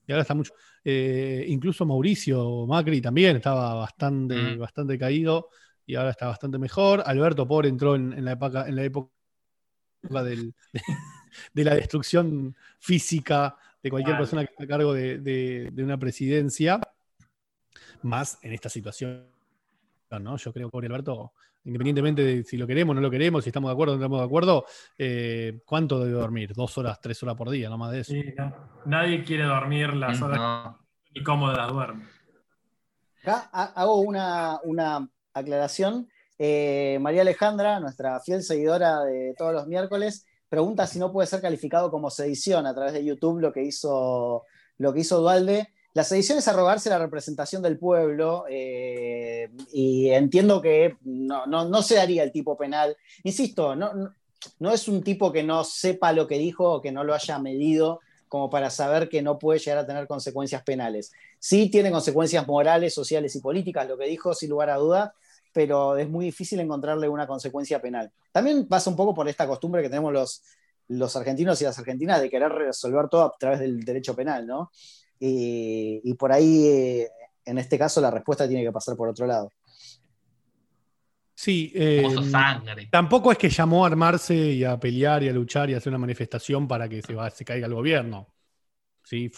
[0.07, 0.55] Y ahora está mucho.
[0.85, 4.59] Eh, incluso Mauricio Macri también estaba bastante, mm.
[4.59, 5.51] bastante caído
[5.91, 7.03] y ahora está bastante mejor.
[7.05, 9.11] Alberto Pobre entró en, la época, en la época
[11.53, 16.81] de, la destrucción física de cualquier persona que está a cargo de, una presidencia,
[18.03, 19.27] más en esta situación.
[20.19, 20.37] ¿No?
[20.37, 21.33] Yo creo que Alberto,
[21.65, 24.03] independientemente de si lo queremos o no lo queremos, si estamos de acuerdo o no
[24.03, 24.65] estamos de acuerdo,
[24.99, 26.53] eh, ¿cuánto debe dormir?
[26.55, 28.15] Dos horas, tres horas por día, no más de eso.
[28.87, 30.75] Nadie quiere dormir las horas
[31.13, 32.05] y cómo las duerme.
[33.23, 36.09] Acá hago una, una aclaración
[36.43, 41.43] eh, María Alejandra, nuestra fiel seguidora de todos los miércoles, pregunta si no puede ser
[41.43, 44.47] calificado como sedición a través de YouTube lo que hizo,
[44.79, 45.75] lo que hizo Dualde.
[45.93, 52.23] La sedición es arrogarse la representación del pueblo eh, y entiendo que no, se daría
[52.23, 52.97] el tipo penal.
[53.25, 53.93] Insisto, no,
[54.59, 57.39] no es un tipo que no sepa lo que dijo o que no lo haya
[57.39, 58.01] medido
[58.31, 61.11] como para saber que no puede llegar a tener consecuencias penales.
[61.41, 65.15] Sí tiene consecuencias morales, sociales y políticas, lo que dijo sin lugar a duda,
[65.53, 68.13] pero es muy difícil encontrarle una consecuencia penal.
[68.31, 70.45] También pasa un poco por esta costumbre que tenemos los,
[70.87, 74.71] los argentinos y las argentinas de querer resolver todo a través del derecho penal, ¿no?
[75.23, 77.09] Y, por ahí, eh,
[77.45, 79.51] en este caso, la respuesta tiene que pasar por otro lado.
[81.35, 82.03] Sí, eh,
[82.91, 85.91] tampoco es que llamó a armarse y a pelear y a luchar y a hacer
[85.91, 88.29] una manifestación para que se, se caiga el gobierno.
[89.05, 89.31] ¿Sí?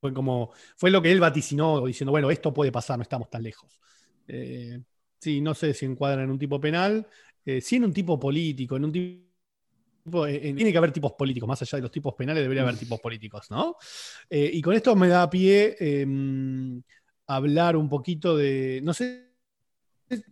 [0.00, 3.42] Fue como, fue lo que él vaticinó diciendo, bueno, esto puede pasar, no estamos tan
[3.42, 3.78] lejos.
[4.26, 4.80] Eh,
[5.20, 7.06] Sí, no sé si encuadra en un tipo penal,
[7.44, 9.27] eh, sí en un tipo político, en un tipo
[10.10, 13.50] tiene que haber tipos políticos, más allá de los tipos penales debería haber tipos políticos,
[13.50, 13.76] ¿no?
[14.28, 16.82] Eh, y con esto me da pie em,
[17.26, 19.28] hablar un poquito de, no sé,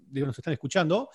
[0.09, 1.11] digo, nos están escuchando,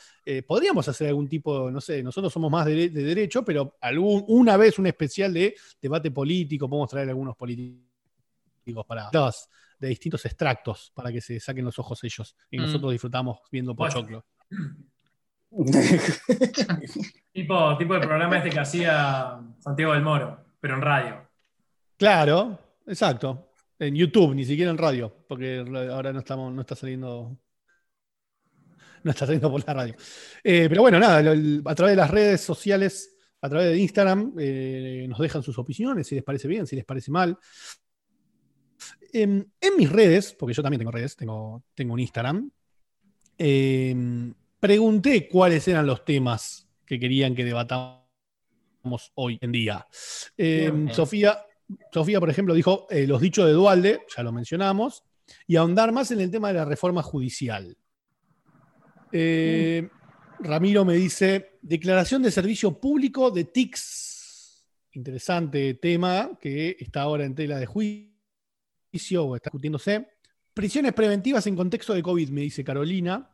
[0.47, 4.77] podríamos hacer algún tipo, no sé, nosotros somos más de, derecho, pero algún, una vez
[4.77, 9.09] un especial de debate político, podemos traer algunos políticos para
[9.81, 12.35] de distintos extractos para que se saquen los ojos ellos.
[12.51, 12.61] Y mm.
[12.61, 14.25] nosotros disfrutamos viendo Pochoclo.
[17.33, 21.27] tipo, tipo el programa este que hacía Santiago del Moro, pero en radio.
[21.97, 23.51] Claro, exacto.
[23.77, 27.37] En YouTube, ni siquiera en radio, porque ahora no estamos, no está saliendo.
[29.03, 29.95] No está saliendo por la radio.
[30.43, 35.05] Eh, pero bueno, nada, a través de las redes sociales, a través de Instagram, eh,
[35.09, 37.37] nos dejan sus opiniones, si les parece bien, si les parece mal.
[39.11, 42.51] Em, en, mis redes, porque yo también tengo redes, tengo, tengo un Instagram,
[43.37, 49.85] em, pregunté cuáles eran los temas que querían que debatamos hoy en día.
[50.37, 51.43] Em, Sofía,
[51.91, 55.03] Sofía, por ejemplo, dijo eh, los dichos de Dualde, ya lo mencionamos,
[55.45, 57.75] y ahondar más en el tema de la reforma judicial.
[60.43, 64.65] Ramiro me dice, declaración de servicio público de TICS.
[64.93, 70.07] Interesante tema que está ahora en tela de juicio o está discutiéndose.
[70.53, 73.29] Prisiones preventivas en contexto de COVID, me dice Carolina.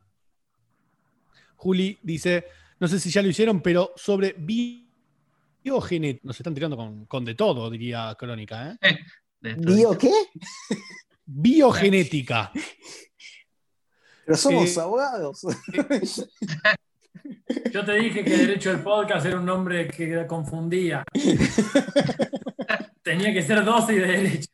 [1.58, 2.46] Juli dice,
[2.78, 6.26] no sé si ya lo hicieron, pero sobre biogenética.
[6.26, 8.78] Nos están tirando con, de todo, diría Crónica.
[8.80, 8.98] ¿eh?
[9.40, 10.12] ¿Bio qué?
[11.26, 12.52] Biogenética.
[14.24, 15.40] Pero somos eh, abogados.
[17.72, 21.04] Yo te dije que derecho del podcast era un nombre que confundía.
[23.02, 24.50] Tenía que ser 12 y de derecho.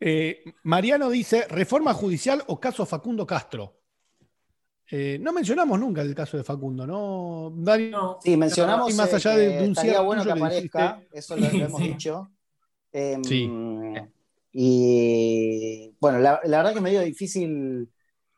[0.00, 3.85] Eh, Mariano dice, reforma judicial o caso Facundo Castro.
[4.90, 7.52] Eh, no mencionamos nunca el caso de Facundo, ¿no?
[8.22, 12.30] sí, mencionamos más allá de, un estaría bueno que aparezca, eso lo, hemos dicho.
[12.92, 13.50] Em, Sí.
[14.58, 17.90] Y bueno, la, la verdad que es medio difícil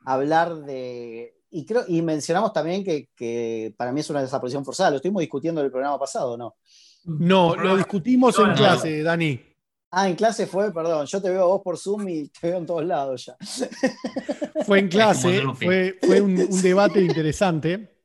[0.04, 1.34] hablar de.
[1.50, 4.90] Y, creo, y mencionamos también que, que para mí es una desaparición forzada.
[4.90, 6.56] Lo estuvimos discutiendo en el programa pasado, ¿no?
[7.04, 8.56] No, lo discutimos No, en no.
[8.56, 9.40] clase, Dani.
[9.90, 11.06] Ah, en clase fue, perdón.
[11.06, 13.36] Yo te veo a vos por Zoom y te veo en todos lados ya.
[14.58, 17.96] Fue en clase, fue, fue un, un debate interesante.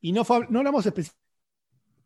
[0.00, 0.84] Y no, fue- no hablamos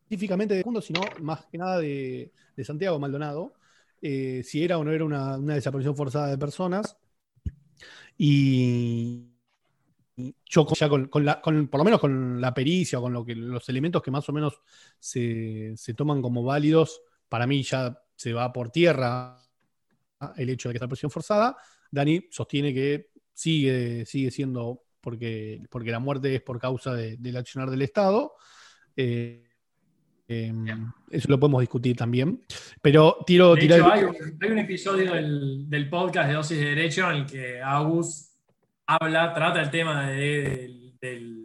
[0.08, 3.54] específicamente de Mundo, sino más que nada de, de Santiago Maldonado,
[4.02, 6.96] eh, si era o no era una, una desaparición forzada de personas.
[8.18, 9.30] Y
[10.46, 13.12] yo con- ya con, con la, con- por lo menos con la pericia o con
[13.12, 14.60] lo que, los elementos que más o menos
[14.98, 19.38] se, se toman como válidos, para mí ya se va por tierra
[20.36, 21.56] el hecho de que es desaparición forzada.
[21.90, 27.36] Dani sostiene que sigue, sigue siendo porque, porque la muerte es por causa de- del
[27.36, 28.32] accionar del Estado.
[28.96, 29.44] Eh,
[30.28, 30.86] eh, Bien.
[31.10, 32.42] eso lo podemos discutir también.
[32.82, 36.64] Pero tiro, De hecho, hay un, hay un episodio del, del podcast de Dosis de
[36.64, 38.32] Derecho en el que Agus
[38.86, 40.16] habla, trata el tema de-
[40.50, 41.42] del, del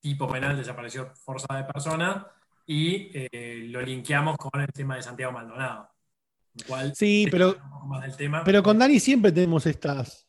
[0.00, 2.26] tipo penal desaparición forzada de persona
[2.66, 5.90] y eh, lo linkeamos con el tema de Santiago Maldonado.
[6.54, 8.42] Lo cual Sí, pero, un poco más del tema.
[8.44, 10.26] pero con Dani siempre tenemos estas,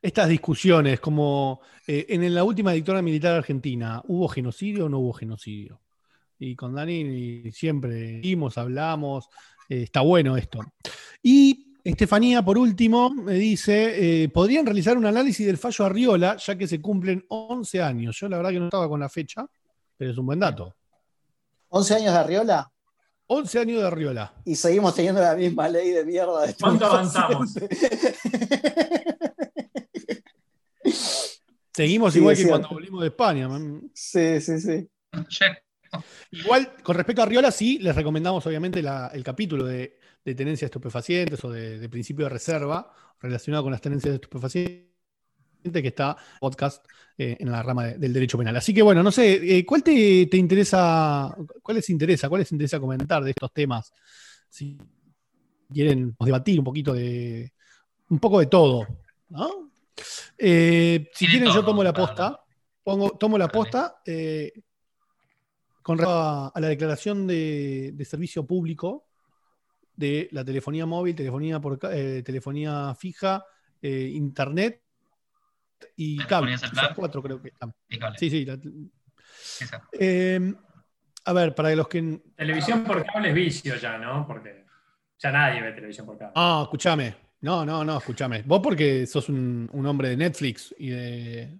[0.00, 5.12] estas discusiones, como eh, en la última dictadura militar argentina, ¿hubo genocidio o no hubo
[5.12, 5.80] genocidio?
[6.38, 9.28] Y con Dani siempre dimos, hablamos,
[9.68, 10.60] eh, está bueno esto.
[11.22, 16.56] Y Estefanía, por último, me dice, eh, podrían realizar un análisis del fallo Arriola, ya
[16.56, 18.16] que se cumplen 11 años.
[18.18, 19.46] Yo la verdad que no estaba con la fecha,
[19.96, 20.76] pero es un buen dato.
[21.68, 22.72] 11 años de Arriola
[23.26, 24.34] 11 años de Arriola.
[24.44, 26.46] y seguimos teniendo la misma ley de mierda.
[26.46, 27.80] De ¿Cuánto estupefacientes.
[31.74, 33.48] Seguimos Sí, igual es que cuando volvimos de España.
[33.48, 33.90] man.
[33.94, 34.88] sí, sí, sí.
[36.30, 40.66] Igual, con respecto a Arriola, sí, les recomendamos obviamente la- el capítulo de, de tenencia
[40.66, 44.91] de estupefacientes o de, de principio de reserva relacionado con las tenencias de estupefacientes
[45.70, 46.84] que está podcast
[47.18, 48.56] eh, en la rama de- del derecho penal.
[48.56, 52.52] Así que bueno, no sé, eh, ¿cuál te, te interesa, cuál les interesa, cuál les
[52.52, 53.92] interesa comentar de estos temas?
[54.48, 54.76] Si
[55.72, 57.52] quieren debatir un poquito de,
[58.10, 58.86] un poco de todo,
[59.28, 59.70] ¿no?
[60.36, 62.40] Eh, si quieren, yo tomo la posta,
[62.82, 64.02] pongo, tomo la posta.
[65.82, 69.06] con respecto a, a la declaración de, de servicio público
[69.96, 73.44] de la telefonía móvil, telefonía, por, telefonía fija,
[73.82, 74.82] internet
[75.96, 76.56] y cable.
[76.58, 76.84] Celular.
[76.84, 77.74] Esas cuatro creo que están.
[78.00, 78.18] cable.
[78.18, 78.44] Sí, sí.
[78.44, 78.58] la-
[79.98, 80.54] eh,
[81.24, 82.20] a ver, para los que...
[82.36, 84.26] Televisión por cable es vicio ya, ¿no?
[84.26, 84.64] Porque
[85.18, 86.32] ya nadie ve televisión por cable.
[86.36, 87.14] Ah, escúchame.
[87.42, 88.42] No, no, no, escúchame.
[88.42, 91.58] Vos porque sos un, un hombre de Netflix y de,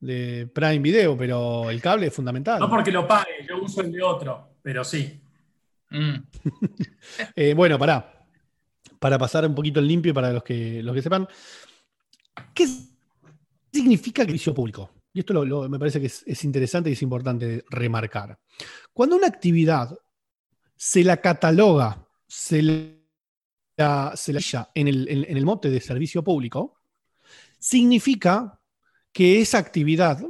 [0.00, 2.60] de Prime Video, pero el cable es fundamental.
[2.60, 5.20] No porque lo pague, yo uso el de otro, pero sí.
[5.90, 6.14] Mm,
[7.36, 8.10] Eh, bueno, pará.
[8.98, 11.28] Para pasar un poquito en limpio para los que, los que sepan,
[12.54, 12.66] ¿qué
[13.74, 14.90] significa servicio público?
[15.12, 15.34] Y esto
[15.68, 18.38] me parece que es, es interesante y es importante remarcar.
[18.92, 19.96] Cuando una actividad
[20.76, 22.62] se la cataloga, se
[23.76, 24.40] la, se la
[24.74, 26.80] en el, en- el mote de servicio público,
[27.58, 28.60] significa
[29.12, 30.20] que esa actividad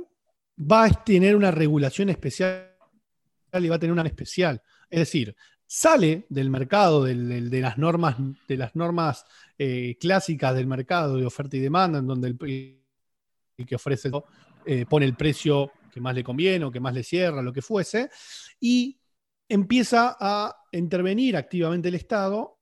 [0.59, 2.71] va a tener una regulación especial
[3.53, 4.61] y va a tener una especial.
[4.91, 5.35] Es decir,
[5.67, 9.25] sale del mercado, del- de las normas, de las normas
[9.59, 12.84] eh, clásicas del mercado de oferta y demanda, en donde el,
[13.57, 14.11] el que ofrece
[14.67, 17.63] eh, pone el precio que más le conviene o que más le cierra, lo que
[17.63, 18.11] fuese,
[18.61, 18.99] y
[19.49, 22.59] empieza a intervenir activamente el Estado,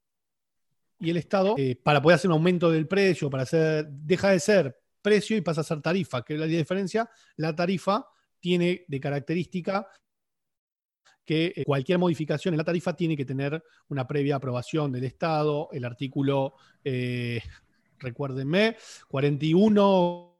[1.03, 4.39] y el Estado, eh, para poder hacer un aumento del precio, para hacer, deja de
[4.39, 8.07] ser precio y pasa a ser tarifa, que es la diferencia, la tarifa
[8.39, 9.89] tiene de característica
[11.25, 15.69] que eh, cualquier modificación en la tarifa tiene que tener una previa aprobación del Estado,
[15.73, 17.41] el artículo, eh,
[17.99, 18.77] recuérdenme,
[19.09, 20.32] 41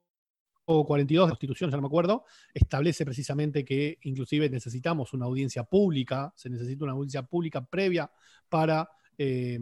[0.79, 5.27] o 42 de la Constitución, ya no me acuerdo, establece precisamente que inclusive necesitamos una
[5.27, 8.11] audiencia pública, se necesita una audiencia pública previa
[8.49, 9.59] para eh,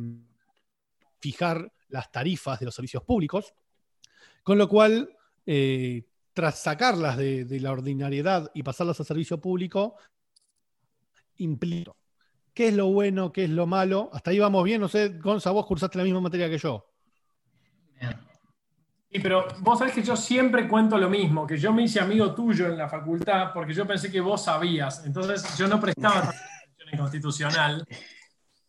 [1.19, 3.55] fijar las tarifas de los servicios públicos,
[4.43, 9.97] con lo cual, eh, tras sacarlas de, de la ordinariedad y pasarlas a servicio público,
[11.37, 11.93] implica
[12.55, 14.11] qué es lo bueno, qué es lo malo.
[14.13, 16.90] Hasta ahí vamos bien, no sé, Gonza, vos cursaste la misma materia que yo.
[19.13, 22.33] Sí, pero vos sabés que yo siempre cuento lo mismo, que yo me hice amigo
[22.33, 25.05] tuyo en la facultad porque yo pensé que vos sabías.
[25.05, 27.87] Entonces yo no prestaba atención en constitucional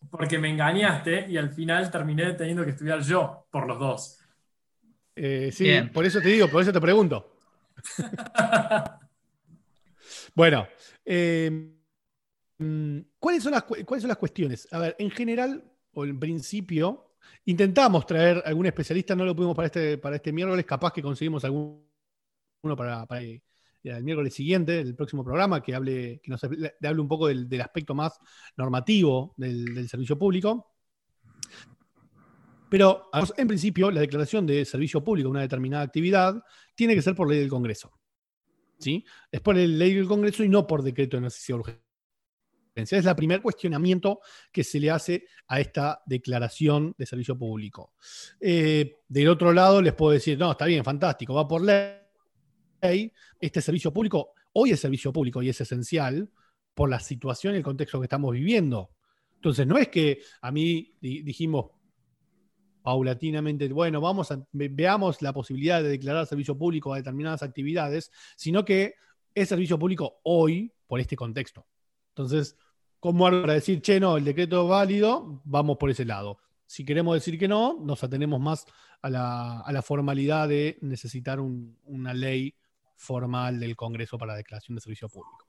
[0.10, 4.18] porque me engañaste y al final terminé teniendo que estudiar yo por los dos.
[5.16, 5.92] Eh, sí, Bien.
[5.92, 7.38] por eso te digo, por eso te pregunto.
[10.34, 10.68] Bueno,
[11.06, 11.72] eh,
[13.20, 14.68] ¿cuáles, son las, cu- ¿cuáles son las cuestiones?
[14.72, 17.11] A ver, en general, o en principio,
[17.46, 21.44] Intentamos traer algún especialista, no lo pudimos para este, para este miércoles, capaz que conseguimos
[21.44, 21.84] alguno
[22.78, 27.28] para, para el miércoles siguiente, el próximo programa, que hable, que nos hable un poco
[27.28, 28.20] del, aspecto más
[28.58, 30.74] normativo del, servicio público.
[32.70, 36.42] Pero en principio, la declaración de servicio público de una determinada actividad
[36.76, 37.92] tiene que ser por ley del Congreso.
[38.80, 39.04] ¿sí?
[39.32, 41.91] Es por ley del Congreso y no por decreto de necesidad urgente.
[42.74, 47.94] Es el primer cuestionamiento que se le hace a esta declaración de servicio público.
[48.40, 53.12] Eh, del otro lado, les puedo decir, no, está bien, fantástico, va por ley.
[53.40, 56.30] Este servicio público, hoy es servicio público y es esencial
[56.74, 58.92] por la situación y el contexto que estamos viviendo.
[59.36, 61.72] Entonces, no es que a mí dijimos
[62.82, 68.96] paulatinamente, bueno, vamos veamos la posibilidad de declarar servicio público a determinadas actividades, sino que
[69.36, 71.66] es servicio público hoy por este contexto.
[72.12, 72.58] Entonces,
[73.02, 76.38] algo para decir, che, no, el decreto es válido, vamos por ese lado.
[76.66, 78.66] Si queremos decir que no, nos atenemos más
[79.02, 82.54] a la, formalidad de necesitar una ley
[82.96, 85.48] formal del Congreso para la declaración de servicio público.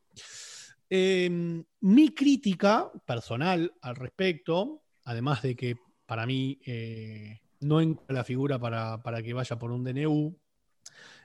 [0.88, 8.24] Em, mi crítica personal al respecto, además de que para mí eh, no entra la
[8.24, 10.36] figura para, que vaya por un DNU,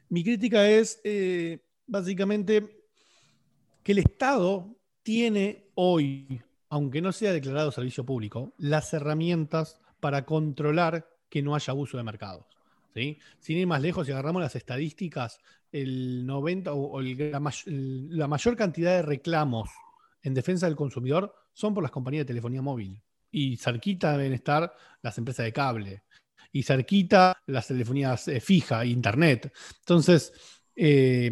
[0.09, 2.85] mi crítica es eh, básicamente
[3.83, 11.07] que el Estado tiene hoy, aunque no sea declarado servicio público, las herramientas para controlar
[11.29, 12.45] que no haya abuso de mercados.
[12.93, 13.17] ¿sí?
[13.39, 15.39] Sin ir más lejos, si agarramos las estadísticas,
[15.71, 19.69] el 90 o la, mayor cantidad de reclamos
[20.23, 23.01] en defensa del consumidor son por las compañías de telefonía móvil.
[23.31, 26.03] Y cerquita deben estar las empresas de cable.
[26.51, 29.53] Y cerquita las telefonías eh, fija, internet.
[29.79, 30.33] Entonces,
[30.75, 31.31] eh,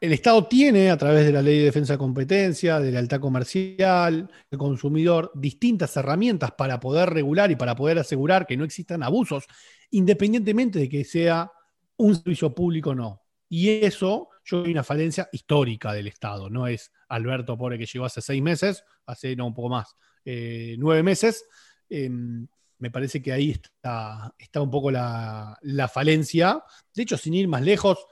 [0.00, 4.30] el Estado tiene, a través de la ley de defensa de competencia, de lealtad comercial,
[4.50, 9.44] el consumidor, distintas herramientas para poder regular y para poder asegurar que no existan abusos,
[9.90, 11.52] independientemente de que sea
[11.98, 13.22] un servicio público o no.
[13.46, 16.48] Y eso, yo veo una falencia histórica del Estado.
[16.48, 20.76] No es Alberto Pobre que llegó hace seis meses, hace no un poco más, eh,
[20.78, 21.44] nueve meses.
[21.90, 22.46] Em,
[22.78, 25.58] me parece que ahí está, está un poco la,
[25.92, 26.62] falencia.
[26.94, 28.06] De hecho, sin ir más lejos,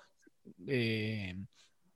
[0.66, 1.34] eh,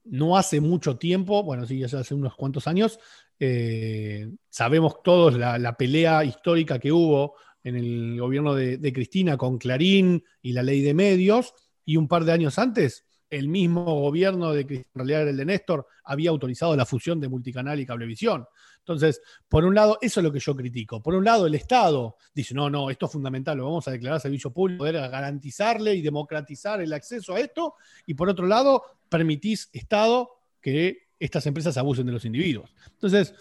[0.04, 2.98] no hace mucho tiempo, bueno, sí, ya hace unos cuantos años,
[3.38, 7.34] eh, sabemos todos la, pelea histórica que hubo
[7.64, 12.24] en el gobierno de, Cristina con Clarín y la ley de medios, y un par
[12.24, 16.76] de años antes, el mismo gobierno de Cristina, en realidad el de Néstor, había autorizado
[16.76, 18.44] la fusión de multicanal y cablevisión.
[18.82, 21.00] Entonces, por un lado, eso es lo que yo critico.
[21.00, 24.20] Por un lado, el Estado dice, no, no, esto es fundamental, lo vamos a declarar
[24.20, 27.74] servicio público, poder garantizarle y democratizar el acceso a esto.
[28.06, 32.74] Y por otro lado, permitís, Estado, que estas empresas abusen de los individuos.
[32.86, 33.34] Entonces,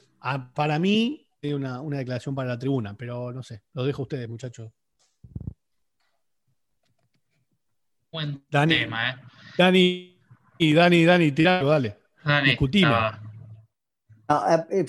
[0.53, 4.29] para mí, es una, declaración para la tribuna, pero no sé, lo dejo a ustedes,
[4.29, 4.71] muchachos.
[8.11, 9.15] Buen tema, ¿eh?
[9.57, 10.17] Dani,
[10.59, 11.97] y Dani, Dani, tiralo, dale.
[12.23, 13.30] Dani, Discutimos.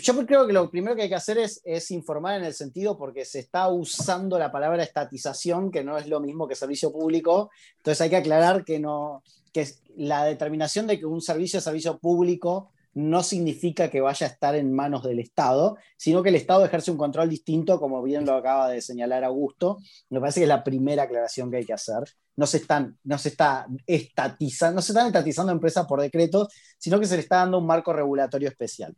[0.00, 3.24] Yo creo que lo primero que hay que hacer es, informar en el sentido porque
[3.24, 7.50] se está usando la palabra estatización, que no es lo mismo que servicio público.
[7.78, 11.98] Entonces hay que aclarar que, no, que la determinación de que un servicio es servicio
[11.98, 16.64] público no significa que vaya a estar en manos del Estado, sino que el Estado
[16.64, 19.78] ejerce un control distinto, como bien lo acaba de señalar Augusto.
[20.10, 22.02] Me parece que es la primera aclaración que hay que hacer.
[22.36, 27.00] No se están, no se está estatizando, no se están estatizando empresas por decreto, sino
[27.00, 28.94] que se le está dando un marco regulatorio especial.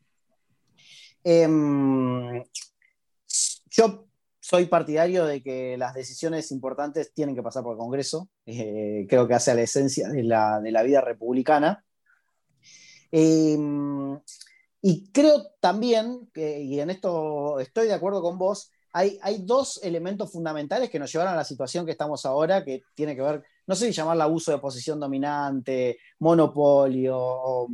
[1.24, 2.44] Em,
[3.70, 4.06] yo
[4.38, 8.28] soy partidario de que las decisiones importantes tienen que pasar por el Congreso.
[8.44, 11.82] Eh, creo que hace a la esencia de la, vida republicana.
[13.10, 14.20] Em,
[14.82, 19.80] y creo también, que, y en esto estoy de acuerdo con vos, hay, hay, dos
[19.82, 23.42] elementos fundamentales que nos llevaron a la situación que estamos ahora, que tiene que ver
[23.66, 27.68] no sé si llamarla abuso de posición dominante, monopolio, o,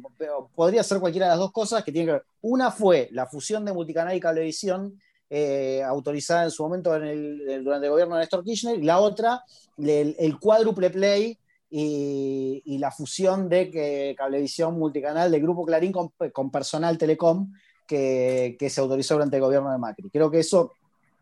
[0.54, 2.24] podría ser cualquiera de las dos cosas que tienen que ver.
[2.42, 7.90] Una fue la fusión de multicanal y cablevisión, eh, autorizada en su momento durante el
[7.90, 9.44] gobierno de Néstor Kirchner, y la otra,
[9.78, 11.38] el, cuádruple play
[11.70, 17.52] y, la fusión de que cablevisión multicanal del Grupo Clarín con, personal Telecom
[17.86, 20.08] que, se autorizó durante el gobierno de Macri.
[20.10, 20.72] Creo que eso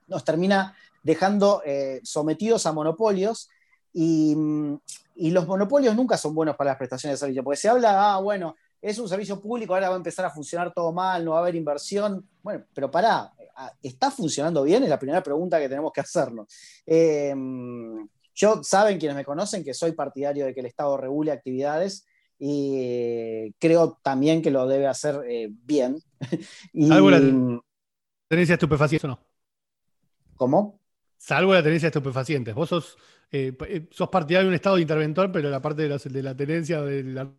[0.07, 3.49] nos termina dejando eh, sometidos a monopolios
[4.01, 8.21] y, los monopolios nunca son buenos para las prestaciones de servicio, porque se habla, ah,
[8.21, 11.39] bueno, es un servicio público, ahora va a empezar a funcionar todo mal, no va
[11.39, 12.29] a haber inversión.
[12.41, 14.85] Bueno, pero pará, ah, ¿está funcionando bien?
[14.85, 16.47] Es la primera pregunta que tenemos que hacernos.
[16.87, 22.07] Em, yo, saben quienes me conocen, que soy partidario de que el Estado regule actividades
[22.39, 25.99] y creo también que lo debe hacer eh, bien.
[26.73, 27.61] y, ¿Alguna
[28.29, 29.21] tenencia estupefaciente o no?
[30.37, 30.79] ¿Cómo?
[31.19, 32.55] Salvo la tenencia de estupefacientes.
[32.55, 32.97] Vos sos,
[33.31, 36.23] eh, eh, sos partidario de un estado de interventor, pero la parte de la, de
[36.23, 37.31] la tenencia de la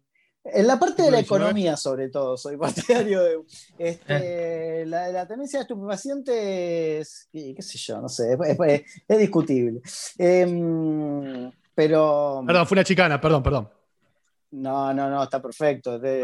[0.44, 3.40] En la parte de la economía, sobre todo, soy partidario de.
[3.78, 9.82] Este, la, la tenencia de estupefacientes, qué sé yo, no sé, es, es- es discutible.
[10.18, 12.44] Em, pero.
[12.46, 13.70] Perdón, fue una chicana, perdón, perdón.
[14.52, 16.00] No, no, no, está perfecto.
[16.00, 16.24] De-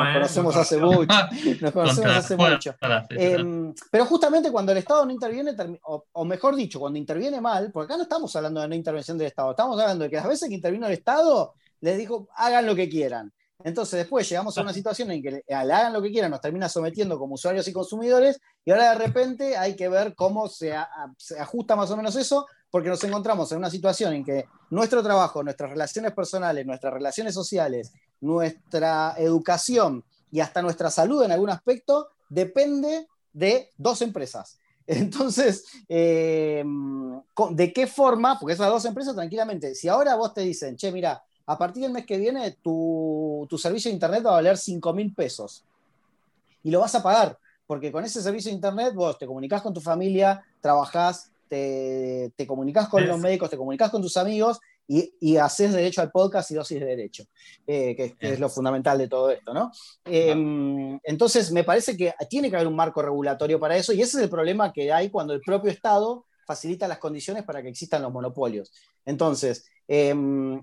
[0.00, 0.12] nos ¿eh?
[0.14, 1.14] conocemos hace mucho.
[1.60, 2.74] Nos conocemos hace mucho.
[3.10, 5.54] Em, pero justamente cuando el Estado no interviene,
[5.84, 9.18] o, o mejor dicho, cuando interviene mal, porque acá no estamos hablando de no intervención
[9.18, 12.64] del Estado, estamos hablando de que las veces que intervino el Estado, les dijo, hagan
[12.66, 13.32] lo que quieran.
[13.64, 16.68] Entonces después llegamos a una situación en que al hagan lo que quieran nos termina
[16.68, 20.82] sometiendo como usuarios y consumidores y ahora de repente hay que ver cómo se, a-
[20.82, 24.46] a- se ajusta más o menos eso porque nos encontramos en una situación en que
[24.70, 31.32] nuestro trabajo, nuestras relaciones personales, nuestras relaciones sociales, nuestra educación y hasta nuestra salud en
[31.32, 34.58] algún aspecto depende de dos empresas.
[34.86, 36.64] Entonces, eh,
[37.50, 38.38] ¿de qué forma?
[38.38, 41.92] Porque esas dos empresas tranquilamente, si ahora vos te dicen, che, mira, a partir del
[41.92, 45.64] mes que viene tu, tu servicio de internet va a valer 5 mil pesos
[46.62, 49.72] y lo vas a pagar, porque con ese servicio de internet vos te comunicás con
[49.72, 54.60] tu familia, trabajás, te, te comunicás con Es- los médicos, te comunicás con tus amigos
[54.86, 57.24] y, y haces derecho al podcast y dosis de derecho,
[57.66, 59.70] eh, que, que es lo fundamental de todo esto, ¿no?
[60.06, 64.16] Eh, entonces, me parece que tiene que haber un marco regulatorio para eso y ese
[64.18, 68.00] es el problema que hay cuando el propio Estado facilita las condiciones para que existan
[68.02, 68.72] los monopolios.
[69.04, 70.14] Entonces, eh,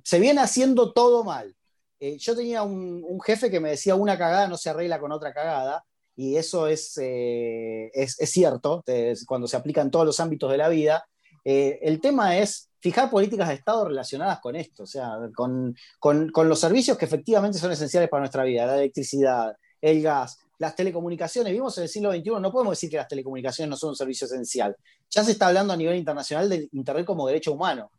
[0.04, 1.56] se viene haciendo todo mal.
[2.00, 5.12] Eh, yo tenía un, un jefe que me decía una cagada no se arregla con
[5.12, 5.86] otra cagada,
[6.16, 10.50] y eso es, eh, es, es cierto es cuando se aplica en todos los ámbitos
[10.50, 11.06] de la vida.
[11.44, 16.30] Eh, el tema es fijar políticas de Estado relacionadas con esto, o sea, con, con,
[16.30, 20.76] con los servicios que efectivamente son esenciales para nuestra vida, la electricidad, el gas, las
[20.76, 21.52] telecomunicaciones.
[21.52, 24.26] Vimos en el siglo XXI, no podemos decir que las telecomunicaciones no son un servicio
[24.26, 24.76] esencial.
[25.10, 27.92] Ya se está hablando a nivel internacional del Internet como derecho humano.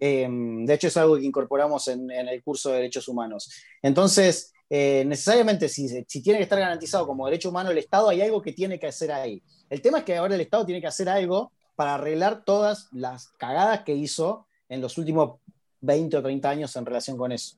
[0.00, 3.50] Eh, de hecho, es algo que incorporamos en, en el curso de Derechos Humanos.
[3.82, 8.20] Entonces, eh, necesariamente, si, si tiene que estar garantizado como derecho humano el Estado, hay
[8.20, 9.42] algo que tiene que hacer ahí.
[9.70, 13.28] El tema es que ahora el Estado tiene que hacer algo para arreglar todas las
[13.38, 15.38] cagadas que hizo en los últimos
[15.80, 17.56] 20 o 30 años en relación con eso.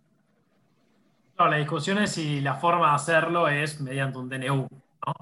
[1.38, 5.14] No, la discusión es si la forma de hacerlo es mediante un DNU, ¿no?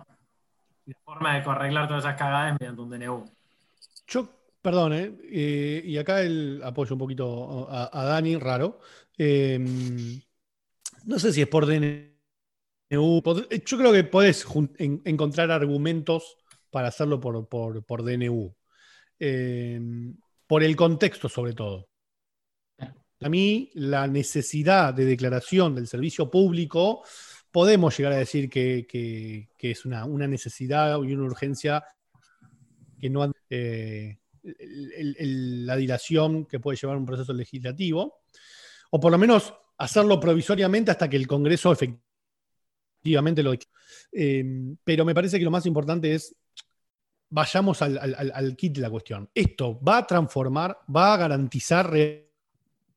[0.87, 3.25] La forma de arreglar todas esas cagadas es mediante un DNU.
[4.09, 4.29] Yo,
[4.61, 8.81] perdón, eh, eh, y acá el apoyo un poquito a, a Dani, raro.
[11.09, 12.13] No sé si es por DNU.
[12.91, 14.45] eh, Yo creo que podés
[14.79, 16.37] encontrar argumentos
[16.71, 18.55] para hacerlo por, por- por DNU.
[19.19, 19.81] Eh,
[20.47, 21.89] por el contexto, sobre todo.
[23.21, 27.03] A mí, la necesidad de declaración del servicio público,
[27.51, 31.83] podemos llegar a decir que, que- que es una, una necesidad y una urgencia
[33.01, 38.21] que no eh, el- el- el- la dilación que puede llevar un proceso legislativo,
[38.91, 43.53] o por lo menos hacerlo provisoriamente hasta que el Congreso efectivamente lo
[44.13, 44.45] eh,
[44.85, 46.35] pero me parece que lo más importante es
[47.31, 49.29] vayamos al, al- al- kit de la cuestión.
[49.35, 52.33] Esto va a transformar, va a garantizar re-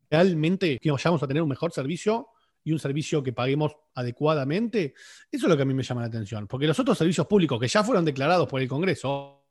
[0.09, 2.29] realmente que vayamos a tener un mejor servicio
[2.63, 4.93] y un servicio que paguemos adecuadamente.
[5.31, 7.59] Eso es lo que a mí me llama la atención, porque los otros servicios públicos
[7.59, 9.43] que ya fueron declarados por el Congreso,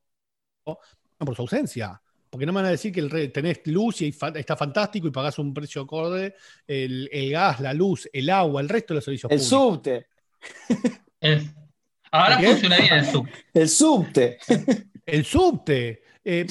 [0.64, 2.01] por su ausencia.
[2.31, 5.11] Porque no me van a decir que el tenés luz y fa- está fantástico y
[5.11, 9.05] pagás un precio acorde, el, el gas, la luz, el agua, el resto de los
[9.05, 9.49] servicios El públicos.
[9.49, 10.07] subte,
[11.20, 11.51] El-
[12.12, 12.47] ahora ¿Qué?
[12.49, 13.28] funciona bien el sub.
[13.55, 14.39] el subte.
[15.07, 16.03] El subte.
[16.22, 16.47] Eh,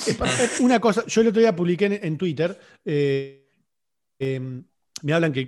[0.60, 3.48] una cosa, yo el otro día publiqué en, en Twitter, eh,
[4.20, 5.48] eh, me hablan que,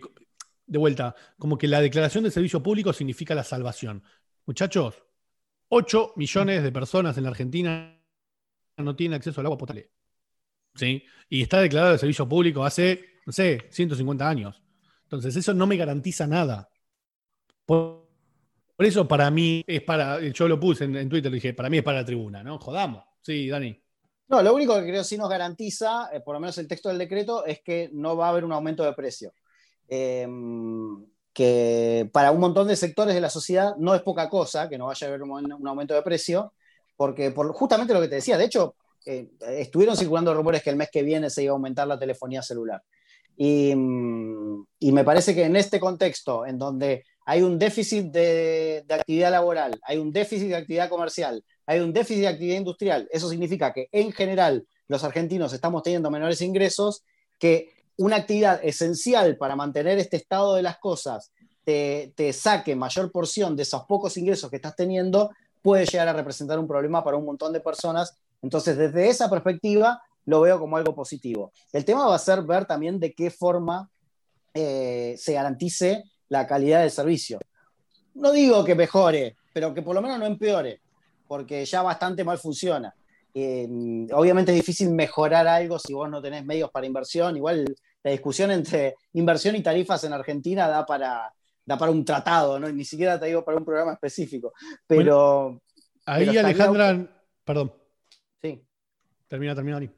[0.66, 4.02] de vuelta, como que la declaración de servicio público significa la salvación.
[4.46, 5.04] Muchachos,
[5.68, 8.00] 8 millones de personas en la Argentina
[8.78, 9.90] no tienen acceso al agua potable.
[10.76, 11.04] ¿Sí?
[11.30, 14.62] Y está declarado de servicio público hace, no sé, 150 años.
[15.04, 16.70] Entonces, eso no me garantiza nada.
[17.66, 18.08] Por,
[18.78, 20.20] eso, para mí, es para.
[20.20, 22.58] Yo lo puse en, Twitter, dije, para mí es para la tribuna, ¿no?
[22.60, 23.04] Jodamos.
[23.22, 23.78] Sí, Dani.
[24.28, 26.98] No, lo único que creo sí nos garantiza, eh, por lo menos el texto del
[26.98, 29.34] decreto, es que no va a haber un aumento de precio.
[29.88, 30.28] Eh,
[31.34, 34.88] que para un montón de sectores de la sociedad no es poca cosa que no
[34.88, 36.54] vaya a haber un, un aumento de precio,
[36.96, 38.76] porque por justamente lo que te decía, de hecho,
[39.06, 42.42] eh, estuvieron circulando rumores que el mes que viene se iba a aumentar la telefonía
[42.42, 42.84] celular.
[43.38, 48.84] Y, mm, y me parece que en este contexto, en donde hay un déficit de,
[48.86, 53.08] de actividad laboral, hay un déficit de actividad comercial, hay un déficit de actividad industrial,
[53.12, 57.04] eso significa que en general los argentinos estamos teniendo menores ingresos,
[57.40, 61.32] que una actividad esencial para mantener este estado de las cosas
[61.64, 65.32] te, te saque mayor porción de esos pocos ingresos que estás teniendo,
[65.62, 68.18] puede llegar a representar un problema para un montón de personas.
[68.42, 71.52] Entonces, desde esa perspectiva, lo veo como algo positivo.
[71.72, 73.90] El tema va a ser ver también de qué forma
[74.54, 77.40] eh, se garantice la calidad del servicio.
[78.14, 80.82] No digo que mejore, pero que por lo menos no empeore,
[81.28, 82.94] porque ya bastante mal funciona.
[83.34, 83.68] Eh,
[84.14, 87.38] obviamente es difícil mejorar algo si vos no tenés medios para inversión.
[87.38, 87.66] Igual
[88.04, 91.34] la discusión entre inversión y tarifas en Argentina da para,
[91.66, 92.70] da para un tratado, ¿no?
[92.70, 94.54] ni siquiera te digo para un programa específico.
[94.86, 95.62] Pero.
[96.06, 97.08] ahí, Alejandra,
[97.46, 97.81] perdón.
[99.32, 99.90] Termina, termina, Dani.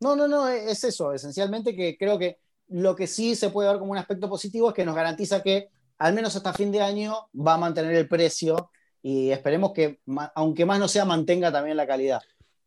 [0.00, 1.14] No, no, no, es eso.
[1.14, 2.36] Esencialmente que creo que
[2.68, 5.70] lo que sí se puede ver como un aspecto positivo es que nos garantiza que
[5.96, 8.68] al menos hasta fin de año va a mantener el precio
[9.02, 10.00] y esperemos que,
[10.34, 12.20] aunque más no sea, mantenga también la calidad.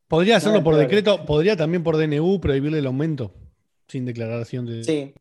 [0.07, 3.31] Podría hacerlo por decreto, podría también por DNU prohibirle el aumento
[3.87, 5.13] sin declaración de,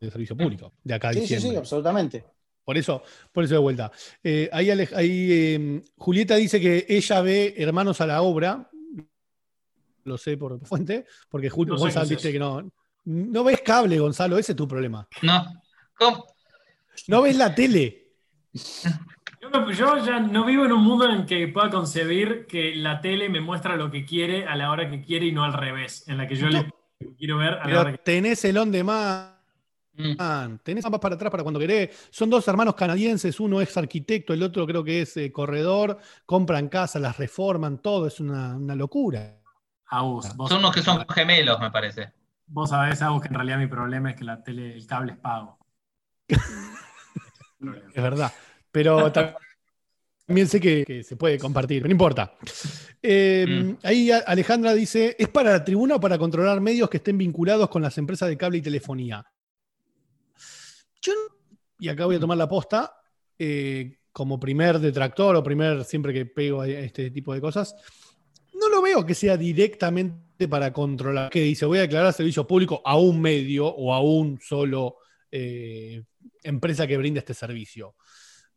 [0.00, 2.24] servicio público de acá a sí, Sí, sí, absolutamente.
[2.64, 3.92] Por eso, por eso de vuelta.
[4.24, 8.68] Eh, ahí, em, Julieta dice que ella ve Hermanos a la obra.
[10.04, 12.70] Lo sé por fuente, porque Julio Gonzalo dice que no.
[13.04, 15.08] No ves cable, Gonzalo, ese es tu problema.
[15.22, 15.44] No.
[15.98, 16.24] ¿Cómo?
[17.08, 18.12] No ves la tele.
[19.76, 23.40] Yo, ya no vivo en un mundo en que pueda concebir que la tele me
[23.40, 26.28] muestra lo que quiere a la hora que quiere y no al revés, en la
[26.28, 26.70] que yo le
[27.18, 29.32] quiero ver a la hora que tenés el on demand.
[29.94, 30.56] Mm.
[30.62, 32.08] Tenés ambas para atrás para cuando querés.
[32.10, 36.68] Son dos hermanos canadienses, uno es arquitecto, el otro creo que es eh, corredor, compran
[36.68, 39.41] casa, las reforman, todo, es una, locura.
[39.92, 42.12] Son unos que son gemelos, me parece.
[42.46, 45.18] Vos sabés, Agus, que en realidad mi problema es que la tele, el cable es
[45.18, 45.58] pago.
[46.28, 48.32] es verdad.
[48.70, 52.34] Pero también sé que, se puede compartir, no importa.
[53.02, 53.86] Eh, mm.
[53.86, 57.82] Ahí Alejandra dice: ¿es para la tribuna o para controlar medios que estén vinculados con
[57.82, 59.26] las empresas de cable y telefonía?
[61.02, 61.12] Yo,
[61.78, 62.94] y acá voy a tomar la posta,
[63.38, 67.74] eh, como primer detractor o primer, siempre que pego a este tipo de cosas,
[68.62, 72.80] no lo veo que sea directamente para controlar, que dice voy a declarar servicio público
[72.84, 74.96] a un medio o a un solo
[75.30, 76.02] eh,
[76.42, 77.94] empresa que brinda este servicio.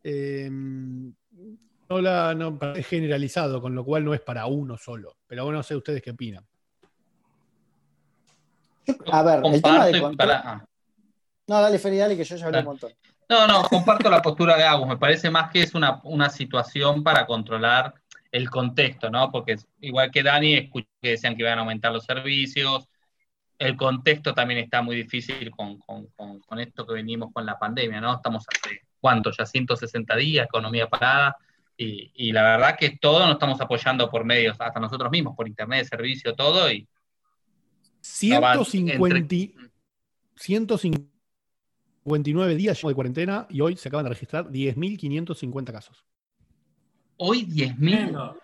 [0.03, 5.17] Eh, no, la, no es generalizado, con lo cual no es para uno solo.
[5.27, 6.45] Pero bueno, no sé ustedes qué opinan.
[9.11, 10.01] A ver, el tema de
[10.31, 10.65] ah.
[11.47, 12.91] No, dale, Feri, dale, que yo ya hablé un montón.
[13.29, 14.87] No, no, comparto la postura de Agus.
[14.87, 17.93] Me parece más que es una, una situación para controlar
[18.35, 19.31] el contexto, ¿no?
[19.31, 22.89] Porque igual que Dani, escuché que decían que iban a aumentar los servicios.
[23.57, 26.09] El contexto también está muy difícil con, con,
[26.41, 28.15] con esto que venimos con la pandemia, ¿no?
[28.15, 29.31] Estamos hace ¿cuánto?
[29.31, 31.37] Ya 160 días, economía parada,
[31.77, 35.85] y, la verdad que todo nos estamos apoyando por medios, hasta nosotros mismos, por internet,
[35.87, 36.87] servicio, todo, y...
[38.01, 39.35] 150,
[40.35, 46.03] 159 días de cuarentena y hoy se acaban de registrar 10.550 casos.
[47.17, 48.37] Hoy 10.000.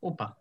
[0.00, 0.36] Opa.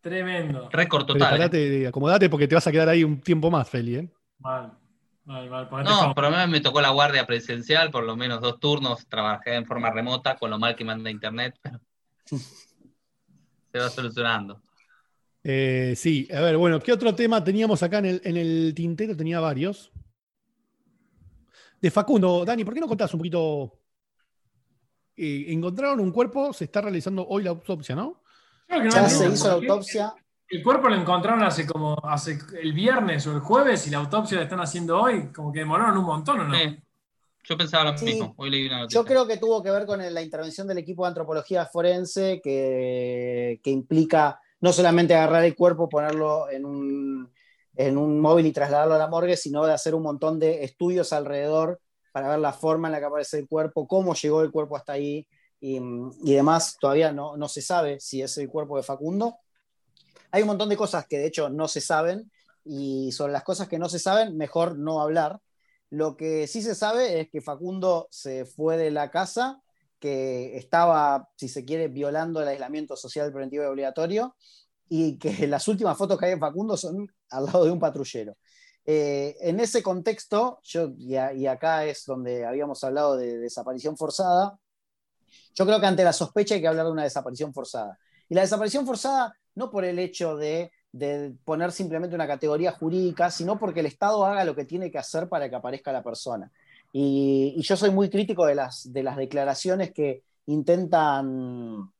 [0.00, 0.68] Tremendo.
[0.70, 1.54] Récord total.
[1.54, 1.86] ¿eh?
[1.86, 3.96] Acomodate porque te vas a quedar ahí un tiempo más, Feli.
[3.96, 4.08] ¿eh?
[5.24, 9.54] no, pero a mí me tocó la guardia presencial, por lo menos dos turnos, trabajé
[9.54, 11.56] en forma remota, con lo mal que manda internet,
[12.24, 14.60] se va solucionando.
[15.44, 19.16] Eh, sí, a ver, bueno, ¿qué otro tema teníamos acá en el, en el tintero?
[19.16, 19.92] Tenía varios.
[21.80, 23.81] De Facundo, Dani, ¿por qué no contás un poquito?
[25.16, 28.22] Eh, encontraron un cuerpo, se está realizando hoy la autopsia, ¿no?
[28.68, 30.14] ya se hizo la autopsia.
[30.48, 34.36] El cuerpo lo encontraron hace como hace el viernes o el jueves y la autopsia
[34.38, 36.56] la están haciendo hoy, como que demoraron un montón, ¿o no?
[37.44, 38.36] Yo pensaba lo mismo.
[38.88, 43.60] Yo creo que tuvo que ver con la intervención del equipo de antropología forense que,
[43.64, 47.32] implica no solamente agarrar el cuerpo, ponerlo en un,
[47.74, 51.12] en un móvil y trasladarlo a la morgue, sino de hacer un montón de estudios
[51.12, 51.80] alrededor
[52.12, 54.92] para ver la forma en la que aparece el cuerpo, cómo llegó el cuerpo hasta
[54.92, 55.26] ahí
[55.60, 55.80] y,
[56.22, 56.76] demás.
[56.80, 59.38] Todavía no, no se sabe si es el cuerpo de Facundo
[60.32, 62.32] hay un montón de cosas que de hecho no se saben
[62.64, 65.40] y sobre las cosas que no se saben, mejor no hablar.
[65.90, 69.60] Lo que sí se sabe es que Facundo se fue de la casa,
[70.00, 74.34] que estaba, si se quiere, violando el aislamiento social preventivo y obligatorio,
[74.88, 78.34] y que las últimas fotos que hay de Facundo son al lado de un patrullero.
[78.84, 81.16] Eh, en ese contexto, yo, y,
[81.46, 84.58] acá es donde habíamos hablado de desaparición forzada,
[85.54, 87.98] yo creo que ante la sospecha hay que hablar de una desaparición forzada.
[88.28, 90.72] Y la desaparición forzada no por el hecho de,
[91.44, 95.28] poner simplemente una categoría jurídica, sino porque el Estado haga lo que tiene que hacer
[95.28, 96.50] para que aparezca la persona.
[96.92, 101.90] Y, yo soy muy crítico de las, de las declaraciones que intentan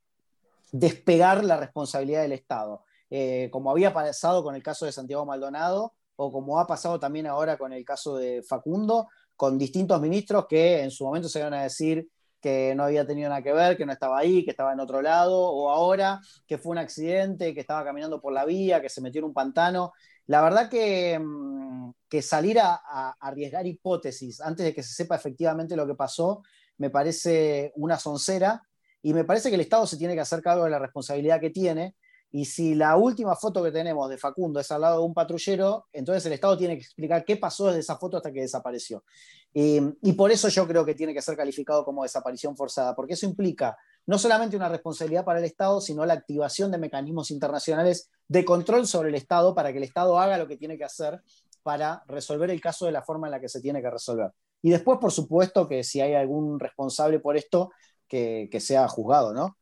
[0.72, 5.94] despegar la responsabilidad del Estado, eh, como había pasado con el caso de Santiago Maldonado
[6.22, 10.82] o como ha pasado también ahora con el caso de Facundo, con distintos ministros que
[10.82, 12.08] en su momento se van a decir
[12.40, 15.00] que no había tenido nada que ver, que no estaba ahí, que estaba en otro
[15.00, 19.00] lado, o ahora que fue un accidente, que estaba caminando por la vía, que se
[19.00, 19.92] metió en un pantano.
[20.26, 25.76] La verdad que, mm, salir a, a arriesgar hipótesis antes de que se sepa efectivamente
[25.76, 26.42] lo que pasó,
[26.78, 28.62] me parece una soncera
[29.02, 31.50] y me parece que el Estado se tiene que hacer cargo de la responsabilidad que
[31.50, 31.96] tiene.
[32.32, 35.86] Y si la última foto que tenemos de Facundo es al lado de un patrullero,
[35.92, 39.04] entonces el Estado tiene que explicar qué pasó desde esa foto hasta que desapareció.
[39.52, 43.12] Y, y por eso yo creo que tiene que ser calificado como desaparición forzada, porque
[43.12, 43.76] eso implica
[44.06, 48.86] no solamente una responsabilidad para el Estado, sino la activación de mecanismos internacionales de control
[48.86, 51.22] sobre el Estado para que el Estado haga lo que tiene que hacer
[51.62, 54.30] para resolver el caso de la forma en la que se tiene que resolver.
[54.62, 57.70] Y después, por supuesto, que si hay algún responsable por esto,
[58.08, 59.56] que, sea juzgado, ¿no?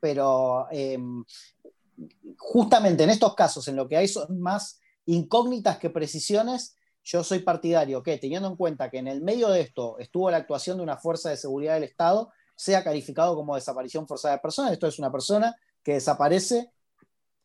[0.00, 0.98] Pero eh,
[2.38, 7.40] justamente en estos casos, en lo que hay son más incógnitas que precisiones, yo soy
[7.40, 10.82] partidario que, teniendo en cuenta que en el medio de esto estuvo la actuación de
[10.82, 14.72] una fuerza de seguridad del Estado, sea calificado como desaparición forzada de personas.
[14.72, 16.70] Esto es una persona que desaparece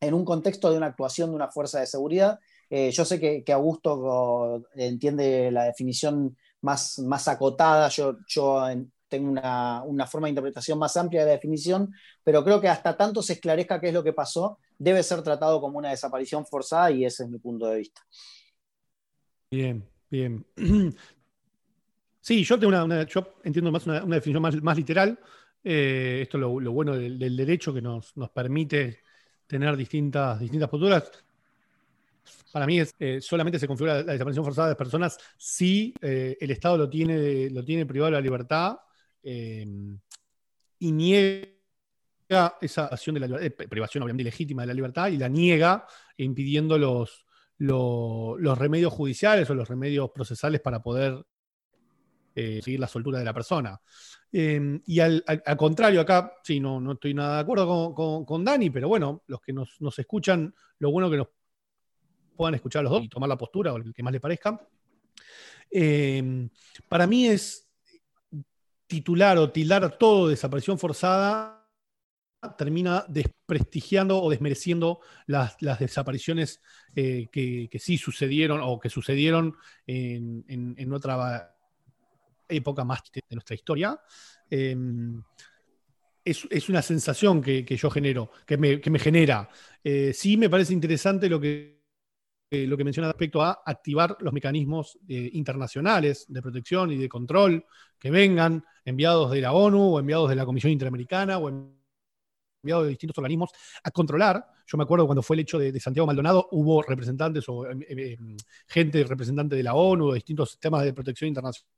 [0.00, 2.40] en un contexto de una actuación de una fuerza de seguridad.
[2.70, 8.62] Eh, yo sé que, que Augusto entiende la definición más, más acotada, yo, yo
[9.10, 11.92] tengo una, una, forma de interpretación más amplia de la definición,
[12.24, 15.60] pero creo que hasta tanto se esclarezca qué es lo que pasó, debe ser tratado
[15.60, 18.00] como una desaparición forzada y ese es mi punto de vista.
[19.50, 20.46] Bien, bien.
[22.22, 25.18] Sí, yo tengo una, yo entiendo más una, una definición más, más literal.
[25.64, 29.00] Eh, esto es lo, bueno del, del, derecho que nos, nos permite
[29.46, 31.10] tener distintas, distintas posturas.
[32.52, 36.50] Para mí es, eh, solamente se configura la desaparición forzada de personas si eh, el
[36.50, 38.76] Estado lo tiene, lo tiene privado de la libertad
[39.22, 39.66] eh,
[40.78, 41.46] y niega
[42.60, 46.78] esa acción de la eh, privación obviamente ilegítima de la libertad y la niega impidiendo
[46.78, 47.26] los,
[47.58, 51.24] los, remedios judiciales o los remedios procesales para poder
[52.34, 53.80] eh, seguir la soltura de la persona.
[54.32, 58.44] Eh, y al, al, contrario, acá, sí, no, no estoy nada de acuerdo con, con,
[58.44, 61.28] Dani, pero bueno, los que nos, nos, escuchan, lo bueno que nos
[62.36, 64.58] puedan escuchar los dos y tomar la postura o el que más les parezca.
[65.70, 66.48] Eh,
[66.88, 67.69] para mí es
[68.90, 71.62] titular o tildar todo desaparición forzada
[72.58, 76.60] termina desprestigiando o desmereciendo las, desapariciones
[76.96, 79.54] eh, que, sí sucedieron o que sucedieron
[79.86, 81.54] en, en, otra
[82.48, 84.00] época más de nuestra historia.
[84.50, 84.74] Eh,
[86.24, 89.48] es, es, una sensación que, que yo genero, que me, que me genera.
[89.84, 91.79] Eh, sí me parece interesante lo que,
[92.52, 97.08] eh, lo que menciona respecto a activar los mecanismos eh, internacionales de protección y de
[97.08, 97.64] control
[97.96, 102.90] que vengan enviados de la ONU o enviados de la Comisión Interamericana o enviados de
[102.90, 103.50] distintos organismos
[103.84, 104.44] a controlar.
[104.66, 107.66] Yo me acuerdo cuando fue el hecho de, Santiago Maldonado, hubo representantes o
[108.66, 111.68] gente representante de la ONU, de distintos sistemas de protección internacional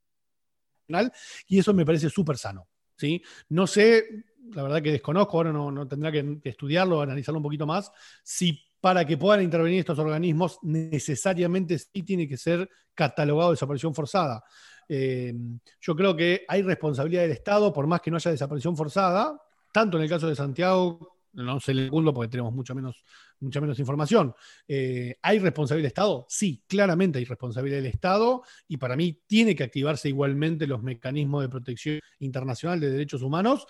[1.47, 2.67] y eso me parece súper sano.
[2.97, 3.21] ¿sí?
[3.49, 7.43] No sé, la verdad que desconozco, ahora no, no tendrá que, que, estudiarlo, analizarlo un
[7.43, 7.91] poquito más,
[8.23, 13.95] si para que puedan intervenir estos organismos necesariamente sí tiene que ser catalogado de desaparición
[13.95, 14.43] forzada.
[14.89, 15.33] Eh,
[15.79, 19.95] yo creo que hay responsabilidad del Estado, por más que no haya desaparición forzada, tanto
[19.95, 23.05] en el caso de Santiago no sé el segundo porque tenemos mucho menos,
[23.39, 24.35] mucha menos información.
[24.67, 26.25] Eh, ¿Hay responsabilidad del Estado?
[26.27, 31.41] Sí, claramente hay responsabilidad del Estado y para mí tiene que activarse igualmente los mecanismos
[31.41, 33.65] de protección internacional de derechos humanos,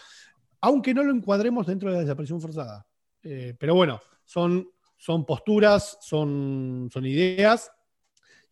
[0.59, 2.87] aunque no lo encuadremos dentro de la desaparición forzada.
[3.21, 4.69] Eh, pero bueno, son,
[5.03, 7.69] son posturas, son, son ideas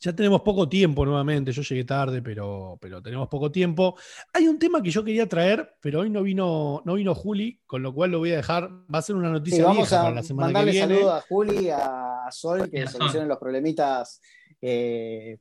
[0.02, 3.96] ya tenemos poco tiempo nuevamente, yo llegué tarde, pero, pero tenemos poco tiempo.
[4.34, 7.84] Hay un tema que yo quería traer, pero hoy no vino, no vino Juli, con
[7.84, 8.68] lo cual lo voy a dejar.
[8.94, 10.96] Va a ser una noticia sí, vamos a para la semana mandarle que viene.
[10.96, 14.20] saludos a Juli, a Sol, que solucionen los problemitas
[14.60, 15.38] eh,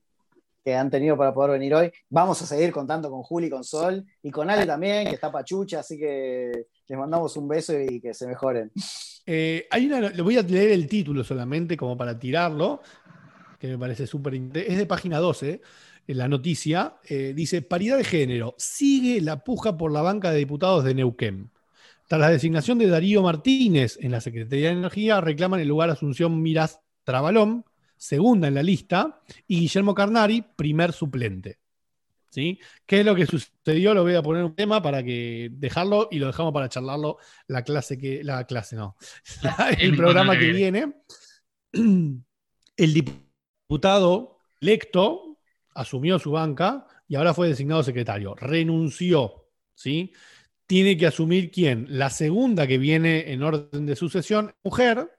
[0.62, 1.90] que han tenido para poder venir hoy.
[2.08, 5.80] Vamos a seguir contando con Juli, con Sol y con Ale también, que está pachucha,
[5.80, 8.70] así que les mandamos un beso y que se mejoren.
[9.26, 12.80] Eh, hay una, le voy a leer el título solamente como para tirarlo
[13.61, 15.61] que me parece súper Es de página 12,
[16.08, 16.96] en la noticia.
[17.04, 18.54] Eh, dice: Paridad de género.
[18.58, 21.50] Sigue la puja por la banca de diputados de Neuquén.
[22.08, 26.42] Tras la designación de Darío Martínez en la Secretaría de Energía, reclaman el lugar Asunción
[26.42, 27.64] Miraz Trabalón,
[28.01, 31.59] segunda en la lista, y Guillermo Carnari, primer suplente.
[32.30, 32.59] ¿Sí?
[32.86, 33.92] ¿Qué es lo que sucedió?
[33.92, 37.62] Lo voy a poner un tema para que dejarlo y lo dejamos para charlarlo la
[37.62, 38.22] clase que.
[38.24, 38.96] La clase, no.
[39.78, 40.94] el programa que viene.
[42.76, 45.38] El diputado electo
[45.74, 48.34] asumió su banca y ahora fue designado secretario.
[48.34, 50.12] Renunció, ¿sí?
[50.66, 51.86] Tiene que asumir quién?
[51.90, 55.11] La segunda que viene en orden de sucesión, mujer,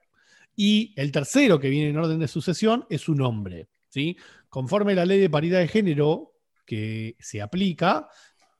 [0.56, 4.16] y el tercero que viene en orden de sucesión es un hombre, ¿sí?
[4.48, 6.34] Conforme la ley de paridad de género
[6.66, 8.08] que se aplica,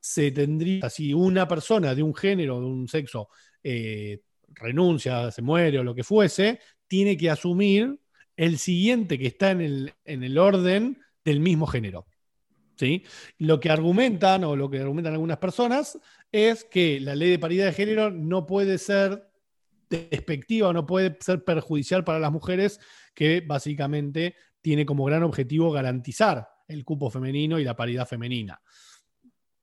[0.00, 3.28] se tendría, si una persona de un género, de un sexo,
[3.62, 7.98] eh, renuncia, se muere o lo que fuese, tiene que asumir
[8.36, 12.06] el siguiente que está en el, en el orden del mismo género.
[12.76, 13.04] ¿Sí?
[13.38, 15.98] Lo que argumentan o lo que argumentan algunas personas
[16.32, 19.31] es que la ley de paridad de género no puede ser
[19.92, 22.80] despectiva, no puede ser perjudicial para las mujeres,
[23.14, 28.60] que básicamente tiene como gran objetivo garantizar el cupo femenino y la paridad femenina.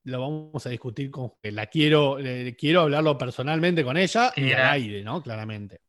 [0.03, 2.17] Lo vamos a discutir con la quiero,
[2.57, 5.21] quiero hablarlo personalmente con ella y al aire, ¿no?
[5.21, 5.81] Claramente.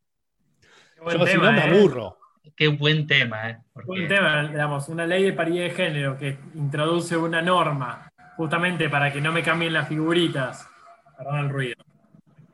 [1.13, 1.79] Yo si no me ¿eh?
[1.79, 2.19] aburro.
[2.57, 3.59] Qué buen tema, ¿eh?
[3.85, 9.13] Buen tema, digamos, una ley de paridad de género que introduce una norma justamente para
[9.13, 10.69] que no me cambien las figuritas.
[11.17, 11.90] Perdón el ruido.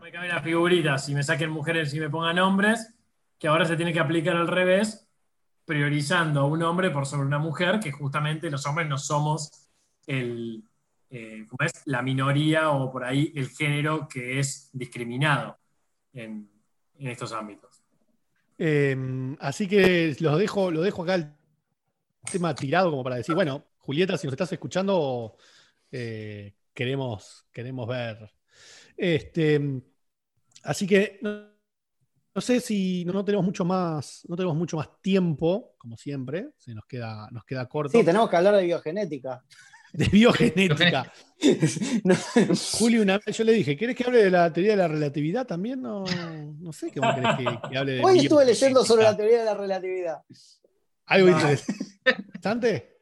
[0.06, 2.94] Me cambien las figuritas y me saquen mujeres y me pongan hombres,
[3.40, 5.08] que ahora se tiene que aplicar al revés,
[5.64, 9.68] priorizando a un hombre por sobre una mujer, que justamente los hombres no somos
[10.06, 10.62] el,
[11.10, 11.72] eh, es?
[11.86, 15.58] la minoría o por ahí el género que es discriminado
[16.14, 16.50] en
[17.00, 17.82] estos ámbitos.
[18.58, 21.32] Em, así que lo dejo, lo dejo acá el
[22.30, 25.36] tema tirado como para decir, bueno, Julieta, si nos estás escuchando,
[25.90, 28.32] eh, queremos, queremos ver.
[28.96, 29.82] Este,
[30.66, 35.96] así que no, sé si no, tenemos mucho más, no tenemos mucho más tiempo, como
[35.96, 37.98] siempre, se nos queda, nos queda corto.
[37.98, 39.42] Sí, tenemos que hablar de biogenética
[39.92, 41.12] de biogenética.
[42.78, 45.46] Julio, una vez yo le dije, ¿quieres que hable de la teoría de la relatividad
[45.46, 45.80] también?
[45.80, 46.04] No,
[46.58, 47.36] no sé qué querés
[47.70, 50.18] que, hable de Hoy estuve leyendo sobre la teoría de la relatividad.
[51.06, 52.98] ¿Algo interesante?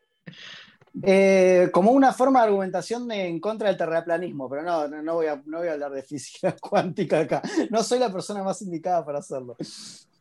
[1.03, 5.43] Eh, como una forma de argumentación en contra del terraplanismo, pero no, no, voy a,
[5.45, 7.43] no voy a hablar de física cuántica acá.
[7.71, 9.57] No soy la persona más indicada para hacerlo.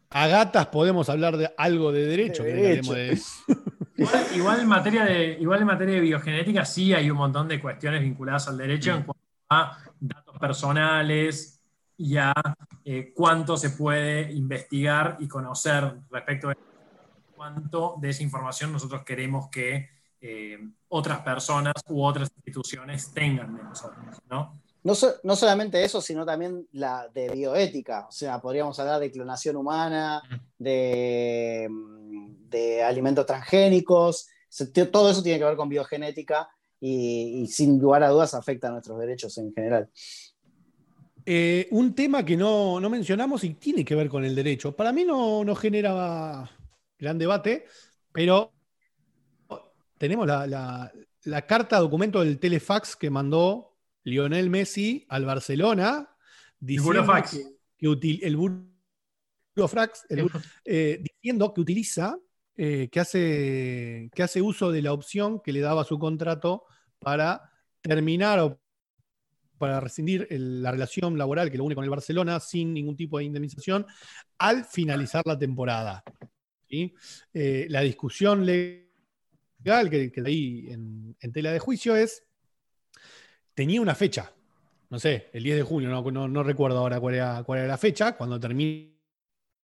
[0.09, 2.43] A gatas podemos hablar de algo de derecho.
[4.35, 8.01] Igual, en materia de, igual en materia de biogenética sí hay un montón de cuestiones
[8.01, 11.61] vinculadas al derecho en cuanto a datos personales
[11.97, 12.33] y a
[12.83, 16.57] eh, cuánto se puede investigar y conocer respecto a
[17.35, 19.92] cuánto de esa información nosotros queremos que
[20.25, 20.57] eh,
[20.87, 24.17] otras personas u otras instituciones tengan de nosotros.
[24.29, 24.57] ¿no?
[24.83, 28.07] No, solamente eso, sino también la de bioética.
[28.07, 30.21] O sea, podríamos hablar de clonación humana,
[30.57, 31.69] de,
[32.49, 34.29] de alimentos transgénicos.
[34.93, 36.47] Todo eso tiene que ver con biogenética
[36.79, 39.89] y, sin lugar a dudas afecta a nuestros derechos en general.
[41.25, 44.73] Eh, un tema que no, mencionamos y tiene que ver con el derecho.
[44.73, 46.49] Para mí no, no genera
[46.97, 47.65] gran debate,
[48.13, 48.53] pero
[50.03, 50.91] tenemos la,
[51.23, 56.09] la carta documento del telefax que mandó Lionel Messi al Barcelona
[56.59, 57.05] diciendo
[57.79, 57.87] que,
[58.21, 58.35] el
[60.65, 62.19] eh, diciendo que utiliza,
[62.57, 66.65] eh, que, hace, que hace uso de la opción que le daba su contrato
[66.99, 67.49] para
[67.79, 68.59] terminar o
[69.57, 73.23] para rescindir la relación laboral que lo une con el Barcelona sin ningún tipo de
[73.23, 73.85] indemnización
[74.37, 76.03] al finalizar la temporada.
[76.67, 78.83] Eh, la discusión legal
[79.63, 82.23] que, que ahí en tela de juicio es
[83.53, 84.31] tenía una fecha.
[84.89, 88.15] No sé, el 10 de junio, no, recuerdo ahora cuál era, cuál era la fecha,
[88.15, 88.91] cuando termina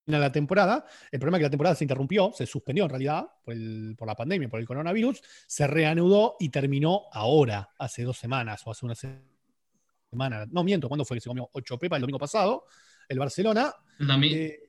[0.07, 0.85] la temporada.
[1.11, 4.49] El problema es que la temporada se interrumpió, se suspendió en realidad por, la pandemia,
[4.49, 10.47] por el coronavirus, se reanudó y terminó ahora, hace dos semanas o hace una semana.
[10.49, 12.65] No miento, ¿cuándo fue que se comió 8 pepas el domingo pasado?
[13.07, 13.71] El Barcelona.
[13.99, 14.59] Eh,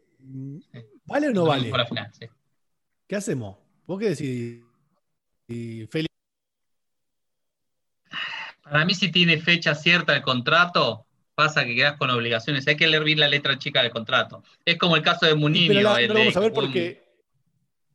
[1.07, 1.71] ¿Vale o no vale?
[3.07, 3.57] ¿Qué hacemos?
[3.87, 4.63] ¿Vos qué decís,
[5.91, 6.09] Félix?
[8.63, 12.67] Para mí, si tiene fecha cierta el contrato, pasa que quedas con obligaciones.
[12.69, 14.45] Hay que leer bien la letra chica del contrato.
[14.65, 15.69] Es como el caso de Munini.
[15.69, 17.11] Pero no vamos a ver porque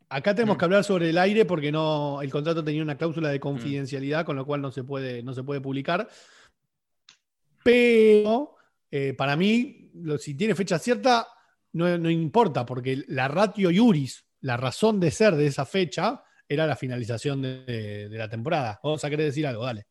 [0.10, 0.60] acá tenemos mm.
[0.60, 4.36] que hablar sobre el aire porque no, el contrato tenía una cláusula de confidencialidad, con
[4.36, 6.08] lo cual no se puede, no se puede publicar.
[7.64, 8.56] Pero
[8.92, 11.28] eh, para mí, si tiene fecha cierta,
[11.74, 16.76] no, importa, porque la ratio iuris, la razón de ser de esa fecha, era la
[16.76, 18.80] finalización de, la temporada.
[18.84, 19.86] Vamos a querer decir algo, dale.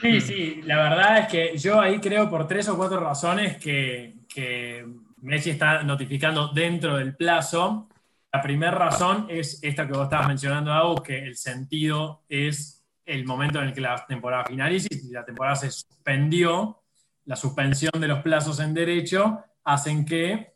[0.00, 4.14] Sí, sí, la verdad es que yo ahí creo por tres o cuatro razones que,
[5.22, 7.88] Messi está notificando dentro del plazo.
[8.32, 13.24] La primera razón es esta que vos estabas mencionando, Agus, que el sentido es el
[13.24, 16.82] momento en el que la temporada finaliza y la temporada se suspendió,
[17.26, 20.54] la suspensión de los plazos en derecho hacen que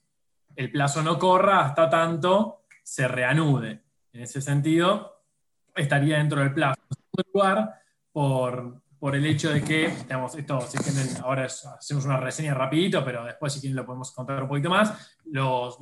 [0.56, 3.82] el plazo no corra hasta tanto se reanude.
[4.12, 5.15] En ese sentido,
[5.76, 6.80] estaría dentro del plazo.
[6.90, 12.04] En segundo lugar, por, por el hecho de que, digamos, esto, si quieren, ahora hacemos
[12.04, 15.78] una reseña rapidito, pero después si quieren lo podemos contar un poquito más, los,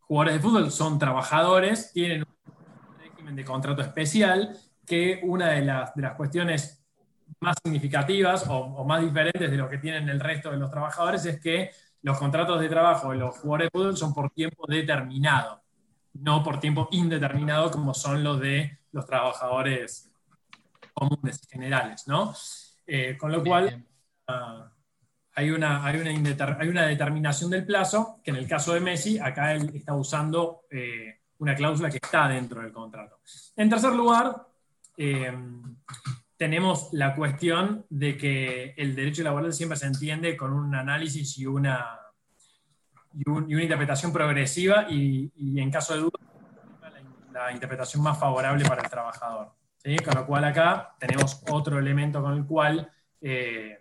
[0.00, 5.94] jugadores de fútbol son trabajadores, tienen un régimen de contrato especial, que una de las,
[5.94, 6.84] de las cuestiones
[7.38, 11.24] más significativas o, o más diferentes de lo que tienen el resto de los trabajadores
[11.26, 11.70] es que
[12.02, 15.62] los contratos de trabajo de los jugadores de fútbol son por tiempo determinado,
[16.14, 20.10] no por tiempo indeterminado como son los de los trabajadores
[20.92, 22.34] comunes generales, ¿no?
[22.86, 23.84] Eh, con lo cual
[24.26, 24.70] ah,
[25.34, 29.18] hay, una, hay, una hay una determinación del plazo que en el caso de Messi,
[29.18, 33.20] acá él está usando eh, una cláusula que está dentro del contrato.
[33.56, 34.46] En tercer lugar,
[34.96, 35.32] eh,
[36.36, 41.46] tenemos la cuestión de que el derecho laboral siempre se entiende con un análisis y
[41.46, 41.99] una,
[43.14, 46.18] y, un- y una interpretación progresiva y, y en caso de duda,
[47.32, 49.52] la, la interpretación más favorable para el trabajador.
[49.78, 49.96] ¿sí?
[49.98, 52.90] Con lo cual acá tenemos otro elemento con el cual
[53.20, 53.80] eh,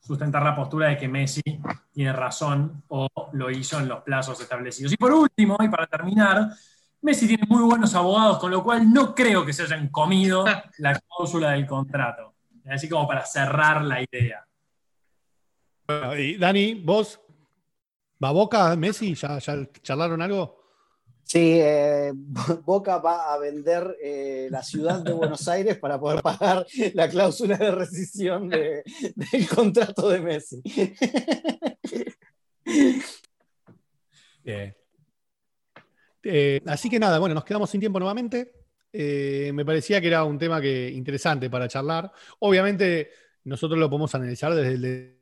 [0.00, 1.42] sustentar la postura de que Messi
[1.92, 4.92] tiene razón o lo hizo en los plazos establecidos.
[4.92, 6.48] Y por último, y para terminar,
[7.02, 10.44] Messi tiene muy buenos abogados, con lo cual no creo que se hayan comido
[10.78, 12.34] la cláusula del contrato.
[12.68, 14.46] Así como para cerrar la idea.
[15.86, 17.20] Bueno, y Dani, vos,
[18.22, 19.14] ¿va Boca, Messi?
[19.14, 20.60] ¿Ya, ya charlaron algo?
[21.22, 22.12] Sí, eh,
[22.64, 27.56] Boca va a vender eh, la ciudad de Buenos Aires para poder pagar la cláusula
[27.56, 28.82] de rescisión de-
[29.14, 30.60] del contrato de Messi.
[34.42, 34.74] Bien.
[36.22, 38.52] Eh, así que nada, bueno, nos quedamos sin tiempo nuevamente.
[38.92, 42.10] Me parecía que era un tema que, interesante para charlar.
[42.40, 43.10] Obviamente,
[43.44, 45.19] nosotros lo podemos analizar desde el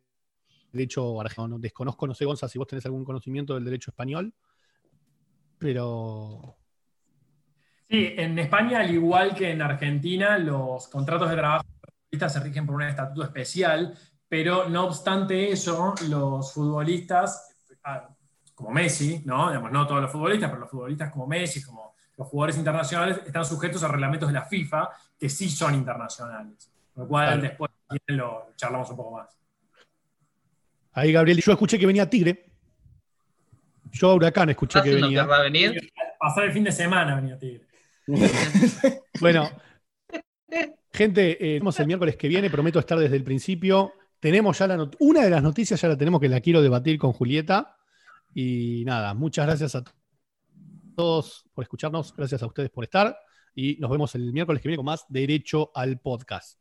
[0.78, 1.48] derecho argentino.
[1.48, 4.32] No desconozco, no sé, Gonza, si vos tenés algún conocimiento del derecho español,
[5.58, 6.54] pero
[7.90, 12.40] Sí, en España, al igual que en Argentina, los contratos de trabajo de futbolistas se
[12.40, 13.96] rigen por un estatuto especial,
[14.28, 18.10] pero no obstante eso, los futbolistas, ah,
[18.54, 19.48] como Messi, ¿no?
[19.48, 23.44] Digamos, no todos los futbolistas, pero los futbolistas como Messi, como los jugadores internacionales, están
[23.46, 26.70] sujetos a reglamentos de la FIFA que sí son internacionales.
[26.92, 27.42] Con lo cual, Claro.
[27.42, 27.70] después
[28.08, 29.34] lo charlamos un poco más.
[30.98, 32.46] Ahí Gabriel, yo escuché que venía Tigre.
[33.92, 35.26] Yo a Huracán escuché que ¿Hacen no venía.
[35.42, 35.92] venir?
[36.18, 37.66] Pasar el fin de semana venía Tigre.
[39.20, 39.50] Bueno,
[40.92, 43.92] gente, eh, tenemos el miércoles que viene, prometo estar desde el principio.
[44.20, 47.12] Tenemos ya la una de las noticias, ya la tenemos que la quiero debatir con
[47.12, 47.76] Julieta.
[48.34, 49.84] Y nada, muchas gracias a
[50.94, 53.16] todos por escucharnos, gracias a ustedes por estar.
[53.54, 56.60] Y nos vemos el miércoles que viene con más Derecho al Podcast.